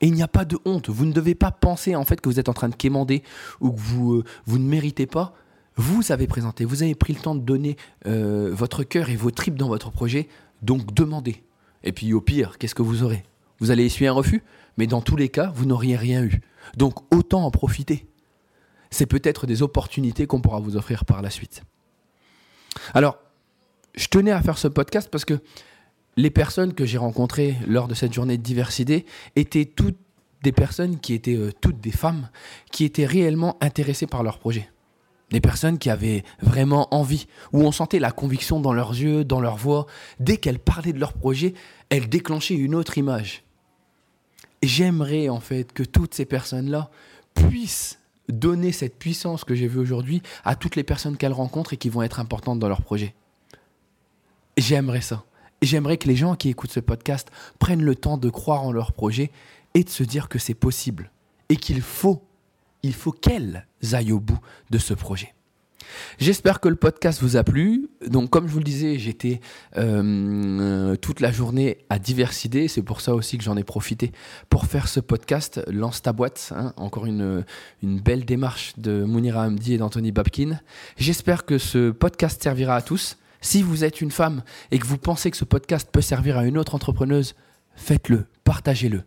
Et 0.00 0.06
il 0.06 0.14
n'y 0.14 0.22
a 0.24 0.28
pas 0.28 0.44
de 0.44 0.58
honte. 0.64 0.90
Vous 0.90 1.06
ne 1.06 1.12
devez 1.12 1.36
pas 1.36 1.52
penser 1.52 1.94
en 1.94 2.04
fait 2.04 2.20
que 2.20 2.28
vous 2.28 2.40
êtes 2.40 2.48
en 2.48 2.52
train 2.52 2.68
de 2.68 2.74
quémander 2.74 3.22
ou 3.60 3.70
que 3.70 3.78
vous, 3.78 4.14
euh, 4.14 4.24
vous 4.46 4.58
ne 4.58 4.68
méritez 4.68 5.06
pas. 5.06 5.32
Vous 5.76 6.12
avez 6.12 6.26
présenté, 6.26 6.64
vous 6.64 6.82
avez 6.82 6.94
pris 6.94 7.12
le 7.14 7.20
temps 7.20 7.34
de 7.34 7.40
donner 7.40 7.76
euh, 8.06 8.50
votre 8.52 8.84
cœur 8.84 9.08
et 9.10 9.16
vos 9.16 9.30
tripes 9.30 9.56
dans 9.56 9.68
votre 9.68 9.90
projet, 9.90 10.28
donc 10.60 10.92
demandez. 10.94 11.42
Et 11.82 11.92
puis 11.92 12.12
au 12.12 12.20
pire, 12.20 12.58
qu'est-ce 12.58 12.74
que 12.74 12.82
vous 12.82 13.02
aurez? 13.02 13.22
Vous 13.58 13.70
allez 13.70 13.86
essuyer 13.86 14.08
un 14.08 14.12
refus, 14.12 14.42
mais 14.76 14.86
dans 14.86 15.00
tous 15.00 15.16
les 15.16 15.28
cas, 15.28 15.52
vous 15.54 15.64
n'auriez 15.64 15.96
rien 15.96 16.22
eu. 16.22 16.40
Donc 16.76 17.12
autant 17.14 17.44
en 17.44 17.50
profiter. 17.50 18.06
C'est 18.90 19.06
peut-être 19.06 19.46
des 19.46 19.62
opportunités 19.62 20.26
qu'on 20.26 20.40
pourra 20.40 20.60
vous 20.60 20.76
offrir 20.76 21.04
par 21.04 21.22
la 21.22 21.30
suite. 21.30 21.62
Alors, 22.92 23.18
je 23.94 24.06
tenais 24.08 24.30
à 24.30 24.42
faire 24.42 24.58
ce 24.58 24.68
podcast 24.68 25.08
parce 25.10 25.24
que 25.24 25.40
les 26.16 26.30
personnes 26.30 26.74
que 26.74 26.84
j'ai 26.84 26.98
rencontrées 26.98 27.56
lors 27.66 27.88
de 27.88 27.94
cette 27.94 28.12
journée 28.12 28.36
de 28.36 28.42
diversité 28.42 29.06
étaient 29.36 29.64
toutes 29.64 29.98
des 30.42 30.52
personnes 30.52 30.98
qui 30.98 31.14
étaient 31.14 31.36
euh, 31.36 31.52
toutes 31.60 31.80
des 31.80 31.92
femmes, 31.92 32.28
qui 32.70 32.84
étaient 32.84 33.06
réellement 33.06 33.56
intéressées 33.60 34.06
par 34.06 34.22
leur 34.22 34.38
projet. 34.38 34.71
Des 35.32 35.40
personnes 35.40 35.78
qui 35.78 35.90
avaient 35.90 36.22
vraiment 36.40 36.94
envie, 36.94 37.26
où 37.52 37.62
on 37.62 37.72
sentait 37.72 37.98
la 37.98 38.12
conviction 38.12 38.60
dans 38.60 38.74
leurs 38.74 38.90
yeux, 38.90 39.24
dans 39.24 39.40
leur 39.40 39.56
voix. 39.56 39.86
Dès 40.20 40.36
qu'elles 40.36 40.58
parlaient 40.58 40.92
de 40.92 41.00
leur 41.00 41.14
projet, 41.14 41.54
elles 41.88 42.08
déclenchaient 42.08 42.54
une 42.54 42.74
autre 42.74 42.98
image. 42.98 43.42
J'aimerais 44.62 45.28
en 45.28 45.40
fait 45.40 45.72
que 45.72 45.82
toutes 45.82 46.14
ces 46.14 46.26
personnes-là 46.26 46.90
puissent 47.34 47.98
donner 48.28 48.72
cette 48.72 48.98
puissance 48.98 49.44
que 49.44 49.54
j'ai 49.54 49.66
vue 49.66 49.80
aujourd'hui 49.80 50.22
à 50.44 50.54
toutes 50.54 50.76
les 50.76 50.84
personnes 50.84 51.16
qu'elles 51.16 51.32
rencontrent 51.32 51.72
et 51.72 51.78
qui 51.78 51.88
vont 51.88 52.02
être 52.02 52.20
importantes 52.20 52.58
dans 52.58 52.68
leur 52.68 52.82
projet. 52.82 53.14
J'aimerais 54.56 55.00
ça. 55.00 55.24
J'aimerais 55.62 55.96
que 55.96 56.08
les 56.08 56.16
gens 56.16 56.34
qui 56.34 56.50
écoutent 56.50 56.72
ce 56.72 56.80
podcast 56.80 57.30
prennent 57.58 57.82
le 57.82 57.96
temps 57.96 58.18
de 58.18 58.28
croire 58.28 58.64
en 58.64 58.72
leur 58.72 58.92
projet 58.92 59.30
et 59.74 59.82
de 59.82 59.88
se 59.88 60.02
dire 60.02 60.28
que 60.28 60.38
c'est 60.38 60.54
possible 60.54 61.10
et 61.48 61.56
qu'il 61.56 61.80
faut 61.80 62.22
il 62.82 62.94
faut 62.94 63.12
qu'elles 63.12 63.66
aillent 63.92 64.12
au 64.12 64.20
bout 64.20 64.38
de 64.70 64.78
ce 64.78 64.94
projet. 64.94 65.34
J'espère 66.18 66.60
que 66.60 66.68
le 66.68 66.76
podcast 66.76 67.20
vous 67.22 67.36
a 67.36 67.44
plu. 67.44 67.88
Donc, 68.06 68.30
comme 68.30 68.46
je 68.46 68.52
vous 68.52 68.58
le 68.58 68.64
disais, 68.64 68.98
j'étais 68.98 69.40
euh, 69.76 70.96
toute 70.96 71.20
la 71.20 71.32
journée 71.32 71.78
à 71.90 71.98
Diversité. 71.98 72.68
C'est 72.68 72.82
pour 72.82 73.00
ça 73.00 73.14
aussi 73.14 73.38
que 73.38 73.44
j'en 73.44 73.56
ai 73.56 73.64
profité 73.64 74.12
pour 74.48 74.66
faire 74.66 74.88
ce 74.88 75.00
podcast. 75.00 75.60
Lance 75.68 76.02
ta 76.02 76.12
boîte. 76.12 76.52
Hein. 76.56 76.72
Encore 76.76 77.06
une, 77.06 77.44
une 77.82 78.00
belle 78.00 78.24
démarche 78.24 78.74
de 78.78 79.04
Mounira 79.04 79.46
Hamdi 79.46 79.74
et 79.74 79.78
d'Anthony 79.78 80.12
Babkin. 80.12 80.60
J'espère 80.96 81.44
que 81.44 81.58
ce 81.58 81.90
podcast 81.90 82.42
servira 82.42 82.76
à 82.76 82.82
tous. 82.82 83.18
Si 83.40 83.62
vous 83.62 83.84
êtes 83.84 84.00
une 84.00 84.12
femme 84.12 84.42
et 84.70 84.78
que 84.78 84.86
vous 84.86 84.98
pensez 84.98 85.30
que 85.30 85.36
ce 85.36 85.44
podcast 85.44 85.88
peut 85.90 86.00
servir 86.00 86.38
à 86.38 86.44
une 86.44 86.58
autre 86.58 86.76
entrepreneuse, 86.76 87.34
faites-le, 87.74 88.26
partagez-le. 88.44 89.02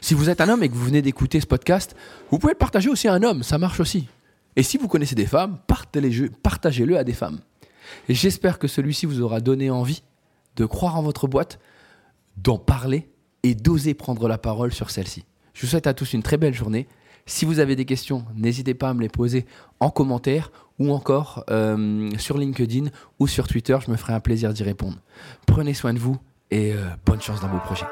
Si 0.00 0.14
vous 0.14 0.30
êtes 0.30 0.40
un 0.40 0.48
homme 0.48 0.62
et 0.62 0.68
que 0.68 0.74
vous 0.74 0.84
venez 0.84 1.02
d'écouter 1.02 1.40
ce 1.40 1.46
podcast, 1.46 1.96
vous 2.30 2.38
pouvez 2.38 2.52
le 2.52 2.58
partager 2.58 2.88
aussi 2.88 3.08
à 3.08 3.14
un 3.14 3.22
homme, 3.22 3.42
ça 3.42 3.58
marche 3.58 3.80
aussi. 3.80 4.08
Et 4.56 4.62
si 4.62 4.78
vous 4.78 4.88
connaissez 4.88 5.14
des 5.14 5.26
femmes, 5.26 5.58
partagez-le 5.66 6.98
à 6.98 7.04
des 7.04 7.12
femmes. 7.12 7.40
Et 8.08 8.14
j'espère 8.14 8.58
que 8.58 8.68
celui-ci 8.68 9.06
vous 9.06 9.20
aura 9.20 9.40
donné 9.40 9.70
envie 9.70 10.02
de 10.56 10.64
croire 10.64 10.96
en 10.96 11.02
votre 11.02 11.28
boîte, 11.28 11.58
d'en 12.36 12.58
parler 12.58 13.08
et 13.42 13.54
d'oser 13.54 13.94
prendre 13.94 14.28
la 14.28 14.38
parole 14.38 14.72
sur 14.72 14.90
celle-ci. 14.90 15.24
Je 15.54 15.62
vous 15.62 15.70
souhaite 15.70 15.86
à 15.86 15.94
tous 15.94 16.12
une 16.12 16.22
très 16.22 16.36
belle 16.36 16.54
journée. 16.54 16.86
Si 17.26 17.44
vous 17.44 17.58
avez 17.58 17.76
des 17.76 17.84
questions, 17.84 18.24
n'hésitez 18.34 18.74
pas 18.74 18.90
à 18.90 18.94
me 18.94 19.00
les 19.02 19.08
poser 19.08 19.46
en 19.78 19.90
commentaire 19.90 20.50
ou 20.78 20.92
encore 20.92 21.44
euh, 21.50 22.10
sur 22.18 22.38
LinkedIn 22.38 22.86
ou 23.18 23.26
sur 23.26 23.46
Twitter. 23.46 23.76
Je 23.84 23.90
me 23.90 23.96
ferai 23.96 24.14
un 24.14 24.20
plaisir 24.20 24.52
d'y 24.52 24.62
répondre. 24.62 24.98
Prenez 25.46 25.74
soin 25.74 25.94
de 25.94 25.98
vous 25.98 26.18
et 26.50 26.72
euh, 26.72 26.88
bonne 27.04 27.20
chance 27.20 27.40
dans 27.40 27.48
vos 27.48 27.60
projets. 27.60 27.86